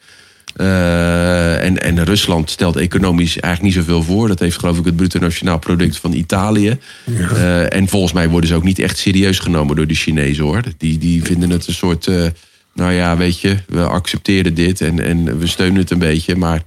Eh, 0.56 1.64
en, 1.64 1.82
en 1.82 2.04
Rusland 2.04 2.50
stelt 2.50 2.76
economisch 2.76 3.38
eigenlijk 3.40 3.74
niet 3.74 3.84
zoveel 3.84 4.02
voor. 4.02 4.28
Dat 4.28 4.38
heeft 4.38 4.58
geloof 4.58 4.78
ik 4.78 4.84
het 4.84 4.96
bruto 4.96 5.18
nationaal 5.18 5.58
product 5.58 5.96
van 5.96 6.12
Italië. 6.12 6.78
Eh, 7.06 7.74
en 7.74 7.88
volgens 7.88 8.12
mij 8.12 8.28
worden 8.28 8.48
ze 8.48 8.54
ook 8.54 8.62
niet 8.62 8.78
echt 8.78 8.98
serieus 8.98 9.38
genomen 9.38 9.76
door 9.76 9.86
de 9.86 9.94
Chinezen 9.94 10.44
hoor. 10.44 10.62
Die, 10.78 10.98
die 10.98 11.22
vinden 11.22 11.50
het 11.50 11.66
een 11.66 11.74
soort, 11.74 12.06
eh, 12.06 12.26
nou 12.74 12.92
ja, 12.92 13.16
weet 13.16 13.40
je, 13.40 13.56
we 13.68 13.82
accepteren 13.82 14.54
dit 14.54 14.80
en, 14.80 15.00
en 15.00 15.38
we 15.38 15.46
steunen 15.46 15.80
het 15.80 15.90
een 15.90 15.98
beetje. 15.98 16.36
Maar 16.36 16.62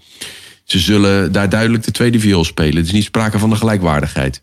ze 0.63 0.79
zullen 0.79 1.31
daar 1.31 1.49
duidelijk 1.49 1.83
de 1.83 1.91
tweede 1.91 2.19
viool 2.19 2.43
spelen. 2.43 2.75
Het 2.75 2.85
is 2.85 2.91
niet 2.91 3.03
sprake 3.03 3.39
van 3.39 3.51
een 3.51 3.57
gelijkwaardigheid. 3.57 4.41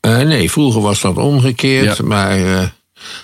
Nee, 0.00 0.50
vroeger 0.50 0.80
was 0.80 1.00
dat 1.00 1.16
omgekeerd, 1.16 1.96
Ja. 1.96 2.04
maar 2.04 2.38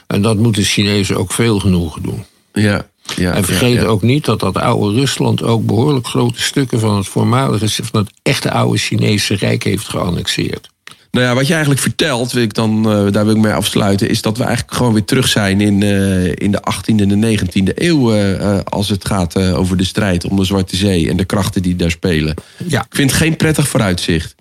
en 0.07 0.23
dat 0.23 0.37
moeten 0.37 0.63
de 0.63 0.69
Chinezen 0.69 1.17
ook 1.17 1.33
veel 1.33 1.59
genoegen 1.59 2.03
doen. 2.03 2.25
Ja, 2.53 2.87
ja, 3.17 3.33
En 3.33 3.45
vergeet 3.45 3.75
ja, 3.75 3.81
ja. 3.81 3.87
ook 3.87 4.03
niet 4.03 4.25
dat 4.25 4.41
dat 4.41 4.57
oude 4.57 4.99
Rusland 4.99 5.43
ook 5.43 5.67
behoorlijk 5.67 6.07
grote 6.07 6.43
stukken 6.43 6.81
van 6.81 6.97
het 6.97 7.07
voormalige, 7.07 7.69
van 7.69 8.01
het 8.01 8.11
echte 8.23 8.51
oude 8.51 8.79
Chinese 8.79 9.35
Rijk 9.35 9.65
heeft 9.65 9.89
geannexeerd. 9.89 10.69
Nou 11.17 11.29
ja, 11.29 11.35
wat 11.35 11.47
je 11.47 11.53
eigenlijk 11.53 11.83
vertelt, 11.83 12.33
wil 12.33 12.43
ik 12.43 12.55
dan, 12.55 12.91
eh, 12.91 13.13
daar 13.13 13.25
wil 13.25 13.35
ik 13.35 13.43
mee 13.43 13.53
afsluiten, 13.53 14.09
is 14.09 14.23
dat 14.23 14.39
we 14.39 14.45
eigenlijk 14.45 14.77
gewoon 14.77 14.93
weer 14.93 15.05
terug 15.05 15.29
zijn 15.29 15.61
in, 15.61 15.83
eh, 15.83 16.27
in 16.27 16.51
de 16.51 16.61
18e 16.63 17.03
en 17.03 17.09
de 17.09 17.17
19e 17.17 17.73
eeuw. 17.75 18.15
eh, 18.15 18.59
als 18.65 18.89
het 18.89 19.07
gaat 19.07 19.39
over 19.39 19.77
de 19.77 19.85
strijd 19.85 20.25
om 20.25 20.37
de 20.37 20.45
Zwarte 20.45 20.77
Zee 20.77 21.11
en 21.11 21.17
de 21.17 21.25
krachten 21.25 21.63
die 21.63 21.77
daar 21.77 21.91
spelen. 21.91 22.35
Ja. 22.67 22.81
Ik 22.81 22.97
vind 22.97 23.11
het 23.11 23.21
geen 23.21 23.37
prettig 23.37 23.69
vooruitzicht. 23.69 24.35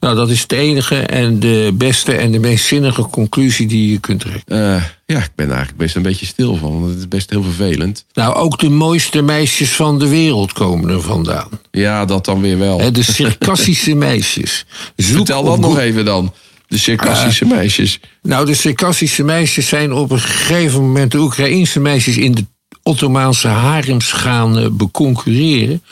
Nou, 0.00 0.14
dat 0.16 0.30
is 0.30 0.46
de 0.46 0.56
enige 0.56 0.96
en 0.96 1.40
de 1.40 1.70
beste 1.74 2.12
en 2.12 2.30
de 2.30 2.38
meest 2.38 2.66
zinnige 2.66 3.02
conclusie 3.02 3.66
die 3.66 3.90
je 3.90 3.98
kunt 3.98 4.20
trekken. 4.20 4.74
Eh, 4.74 4.82
ja, 5.06 5.18
ik 5.18 5.30
ben 5.34 5.46
er 5.46 5.52
eigenlijk 5.52 5.78
best 5.78 5.96
een 5.96 6.02
beetje 6.02 6.26
stil 6.26 6.56
van, 6.56 6.80
want 6.80 6.88
het 6.90 6.98
is 6.98 7.08
best 7.08 7.30
heel 7.30 7.42
vervelend. 7.42 8.04
Nou, 8.12 8.34
ook 8.34 8.58
de 8.58 8.68
mooiste 8.68 9.22
meisjes 9.22 9.70
van 9.70 9.98
de 9.98 10.08
wereld 10.08 10.52
komen 10.52 10.88
er 10.90 11.02
vandaan. 11.02 11.48
Ja, 11.70 12.04
dat 12.04 12.24
dan 12.24 12.40
weer 12.40 12.58
wel. 12.58 12.92
De 12.92 13.02
Circassische 13.02 13.94
meisjes. 14.08 14.64
Zoek 14.96 15.16
Vertel 15.16 15.44
dat 15.44 15.58
nog 15.58 15.78
even 15.78 16.04
dan. 16.04 16.32
De 16.66 16.78
Circassische 16.78 17.44
Ah. 17.44 17.50
meisjes. 17.50 18.00
Nou, 18.22 18.46
de 18.46 18.54
Circassische 18.54 19.22
meisjes 19.24 19.68
zijn 19.68 19.92
op 19.92 20.10
een 20.10 20.20
gegeven 20.20 20.80
moment 20.80 21.10
de 21.12 21.18
Oekraïnse 21.18 21.80
meisjes 21.80 22.16
in 22.16 22.32
de 22.34 22.44
Ottomaanse 22.82 23.48
harems 23.48 24.12
gaan 24.12 24.58
eh, 24.58 24.66
beconcurreren. 24.70 25.82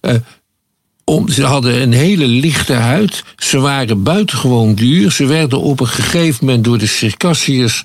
Eh, 0.00 0.14
om, 1.04 1.28
ze 1.28 1.44
hadden 1.44 1.82
een 1.82 1.92
hele 1.92 2.26
lichte 2.26 2.72
huid. 2.72 3.24
Ze 3.36 3.60
waren 3.60 4.02
buitengewoon 4.02 4.74
duur. 4.74 5.10
Ze 5.10 5.26
werden 5.26 5.60
op 5.60 5.80
een 5.80 5.88
gegeven 5.88 6.44
moment 6.46 6.64
door 6.64 6.78
de 6.78 6.86
Circassiërs 6.86 7.84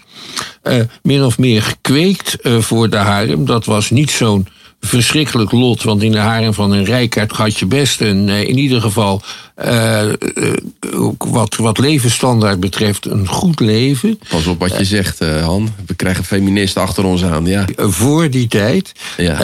eh, 0.61 0.79
min 1.03 1.23
of 1.23 1.37
meer 1.37 1.61
gekweekt 1.61 2.41
eh, 2.41 2.59
voor 2.59 2.89
de 2.89 2.97
harem. 2.97 3.45
Dat 3.45 3.65
was 3.65 3.89
niet 3.89 4.11
zo'n 4.11 4.47
verschrikkelijk 4.81 5.51
lot, 5.51 5.83
want 5.83 6.03
in 6.03 6.11
de 6.11 6.17
harem 6.17 6.53
van 6.53 6.71
een 6.71 6.83
rijkaard 6.83 7.31
had 7.31 7.59
je 7.59 7.65
best 7.65 8.01
een, 8.01 8.29
eh, 8.29 8.41
in 8.41 8.57
ieder 8.57 8.81
geval 8.81 9.21
wat, 11.17 11.55
wat 11.55 11.77
levensstandaard 11.77 12.59
betreft 12.59 13.05
een 13.05 13.27
goed 13.27 13.59
leven. 13.59 14.19
Pas 14.29 14.47
op 14.47 14.59
wat 14.59 14.77
je 14.77 14.85
zegt, 14.85 15.19
Han. 15.19 15.73
We 15.85 15.93
krijgen 15.93 16.23
feministen 16.23 16.81
achter 16.81 17.05
ons 17.05 17.23
aan. 17.23 17.45
Ja. 17.45 17.65
Voor 17.75 18.29
die 18.29 18.47
tijd. 18.47 18.91
Ja. 19.17 19.37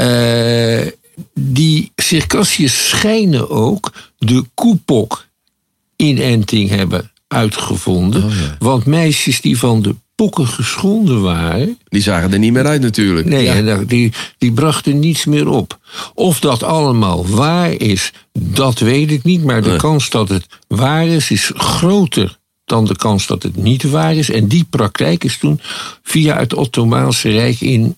Die 1.34 1.91
Circassiërs 1.95 2.89
schijnen 2.89 3.50
ook 3.50 3.91
de 4.17 4.43
koepok-inenting 4.54 6.69
hebben 6.69 7.12
uitgevonden. 7.28 8.24
Oh, 8.24 8.32
ja. 8.32 8.56
Want 8.60 8.86
meisjes 8.86 9.41
die 9.41 9.58
van 9.58 9.82
de 9.82 9.95
pokken 10.15 10.47
geschonden 10.47 11.21
waren... 11.21 11.78
Die 11.88 12.02
zagen 12.02 12.34
er 12.34 12.39
niet 12.39 12.54
meer 12.54 12.65
uit 12.65 12.82
natuurlijk. 12.82 13.28
Nee, 13.28 13.43
Ja. 13.43 13.54
en 13.54 13.86
die, 13.88 14.12
die 14.38 14.52
brachten 14.52 15.00
niets 15.00 15.26
meer 15.26 15.47
op. 15.47 15.80
Of 16.13 16.39
dat 16.39 16.63
allemaal 16.63 17.28
waar 17.28 17.71
is, 17.71 18.12
dat 18.39 18.80
weet 18.80 19.12
ik 19.12 19.24
niet. 19.24 19.43
Maar 19.43 19.62
de 19.62 19.69
Nee. 19.69 19.78
kans 19.78 20.10
dat 20.10 20.30
het 20.30 20.45
waar 20.67 21.08
is, 21.08 21.32
is 21.32 21.52
groter 21.56 22.39
dan 22.65 22.86
de 22.86 22.95
kans 22.95 23.28
dat 23.28 23.43
het 23.43 23.56
niet 23.56 23.84
waar 23.84 24.15
is. 24.15 24.30
En 24.30 24.47
die 24.47 24.63
praktijk 24.69 25.24
is 25.24 25.38
toen 25.38 25.60
via 26.04 26.38
het 26.38 26.54
Ottomaanse 26.54 27.30
Rijk 27.30 27.62
in 27.62 27.95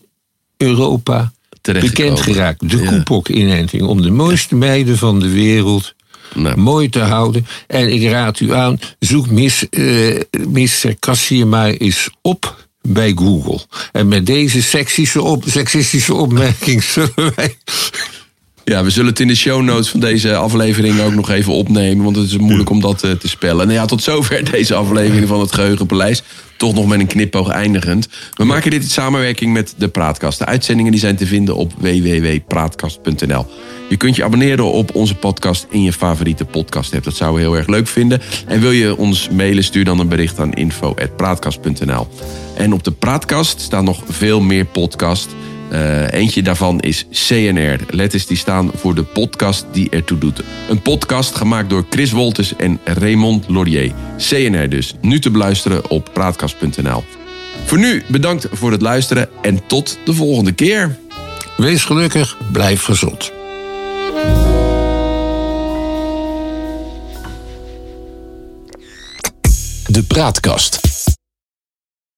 Europa 0.58 1.32
Bekend 1.72 2.20
geraakt. 2.20 2.70
De 2.70 2.78
Ja. 2.78 2.90
Koepok-inenting. 2.90 3.84
Om 3.84 4.02
de 4.02 4.12
mooiste 4.12 4.56
meiden 4.56 4.98
van 4.98 5.20
de 5.20 5.30
wereld 5.30 5.94
Nou. 6.36 6.58
mooi 6.58 6.90
te 6.90 7.00
houden. 7.00 7.48
En 7.68 7.94
ik 7.94 8.10
raad 8.10 8.40
u 8.40 8.54
aan, 8.54 8.80
zoek 9.00 9.30
Miss, 9.30 9.70
eh 9.70 10.20
Miss 10.48 10.86
Cassie 11.00 11.46
maar 11.46 11.70
eens 11.70 12.10
op 12.22 12.68
bij 12.82 13.12
Google. 13.16 13.60
En 13.92 14.08
met 14.08 14.26
deze 14.26 14.62
seksische, 14.62 15.22
op, 15.22 15.44
seksistische 15.48 16.14
opmerking 16.14 16.84
zullen 16.94 17.34
wij... 17.36 17.58
Ja, 18.66 18.84
we 18.84 18.90
zullen 18.90 19.10
het 19.10 19.20
in 19.20 19.28
de 19.28 19.36
show 19.36 19.62
notes 19.62 19.90
van 19.90 20.00
deze 20.00 20.36
aflevering 20.36 21.02
ook 21.02 21.14
nog 21.14 21.30
even 21.30 21.54
opnemen. 21.54 22.04
Want 22.04 22.16
het 22.16 22.26
is 22.26 22.38
moeilijk 22.38 22.70
om 22.70 22.82
dat 22.82 23.04
eh, 23.04 23.12
te 23.12 23.28
spellen. 23.30 23.68
Nou 23.68 23.80
ja, 23.80 23.86
tot 23.86 24.04
zover 24.04 24.52
deze 24.52 24.76
aflevering 24.76 25.28
van 25.28 25.40
het 25.40 25.54
Geheugenpaleis. 25.54 26.24
Toch 26.58 26.74
nog 26.74 26.88
met 26.88 27.00
een 27.00 27.08
knipoog 27.08 27.50
eindigend. 27.50 28.08
We 28.34 28.44
maken 28.44 28.72
dit 28.72 28.84
in 28.84 28.90
samenwerking 28.90 29.54
met 29.54 29.74
de 29.78 29.88
Praatkast. 29.88 30.40
De 30.40 30.46
uitzendingen 30.46 30.92
die 30.92 31.00
zijn 31.02 31.16
te 31.16 31.26
vinden 31.26 31.56
op 31.56 31.74
www.praatkast.nl. 31.78 33.46
Je 33.90 33.98
kunt 33.98 34.16
je 34.16 34.24
abonneren 34.24 34.72
op 34.72 34.96
onze 34.96 35.16
podcast 35.16 35.68
in 35.70 35.84
je 35.84 35.94
favoriete 35.94 36.46
podcast 36.46 36.94
app. 36.94 37.04
Dat 37.04 37.16
zouden 37.16 37.42
we 37.42 37.48
heel 37.48 37.58
erg 37.58 37.68
leuk 37.68 37.88
vinden. 37.88 38.22
En 38.48 38.60
wil 38.60 38.72
je 38.72 38.98
ons 38.98 39.30
mailen, 39.30 39.64
stuur 39.64 39.84
dan 39.84 40.00
een 40.00 40.08
bericht 40.08 40.40
aan 40.40 40.54
info.praatkast.nl. 40.54 42.08
En 42.56 42.74
op 42.74 42.84
de 42.84 42.92
Praatkast 42.92 43.62
staan 43.62 43.84
nog 43.84 44.04
veel 44.08 44.42
meer 44.42 44.66
podcasts. 44.66 45.34
Eh, 45.74 46.12
eentje 46.12 46.44
daarvan 46.44 46.80
is 46.80 47.06
CNR. 47.12 47.80
Letters 47.90 48.26
die 48.26 48.38
staan 48.38 48.72
voor 48.76 48.96
de 48.96 49.04
podcast 49.04 49.66
die 49.72 49.90
ertoe 49.90 50.18
doet. 50.18 50.44
Een 50.70 50.82
podcast 50.82 51.36
gemaakt 51.36 51.70
door 51.70 51.86
Chris 51.90 52.12
Wolters 52.12 52.56
en 52.56 52.80
Raymond 52.84 53.50
Laurier. 53.50 53.92
CNR 54.18 54.70
dus. 54.70 54.96
Nu 55.02 55.20
te 55.20 55.32
beluisteren 55.32 55.90
op 55.90 56.10
praatkast.nl. 56.14 57.04
Voor 57.66 57.78
nu 57.78 58.04
bedankt 58.08 58.48
voor 58.52 58.72
het 58.72 58.82
luisteren 58.82 59.30
en 59.42 59.68
tot 59.68 59.98
de 60.06 60.14
volgende 60.14 60.52
keer. 60.52 60.98
Wees 61.58 61.86
gelukkig, 61.86 62.38
blijf 62.52 62.84
gezond. 62.84 63.32
De 69.88 70.04
Praatkast. 70.08 70.93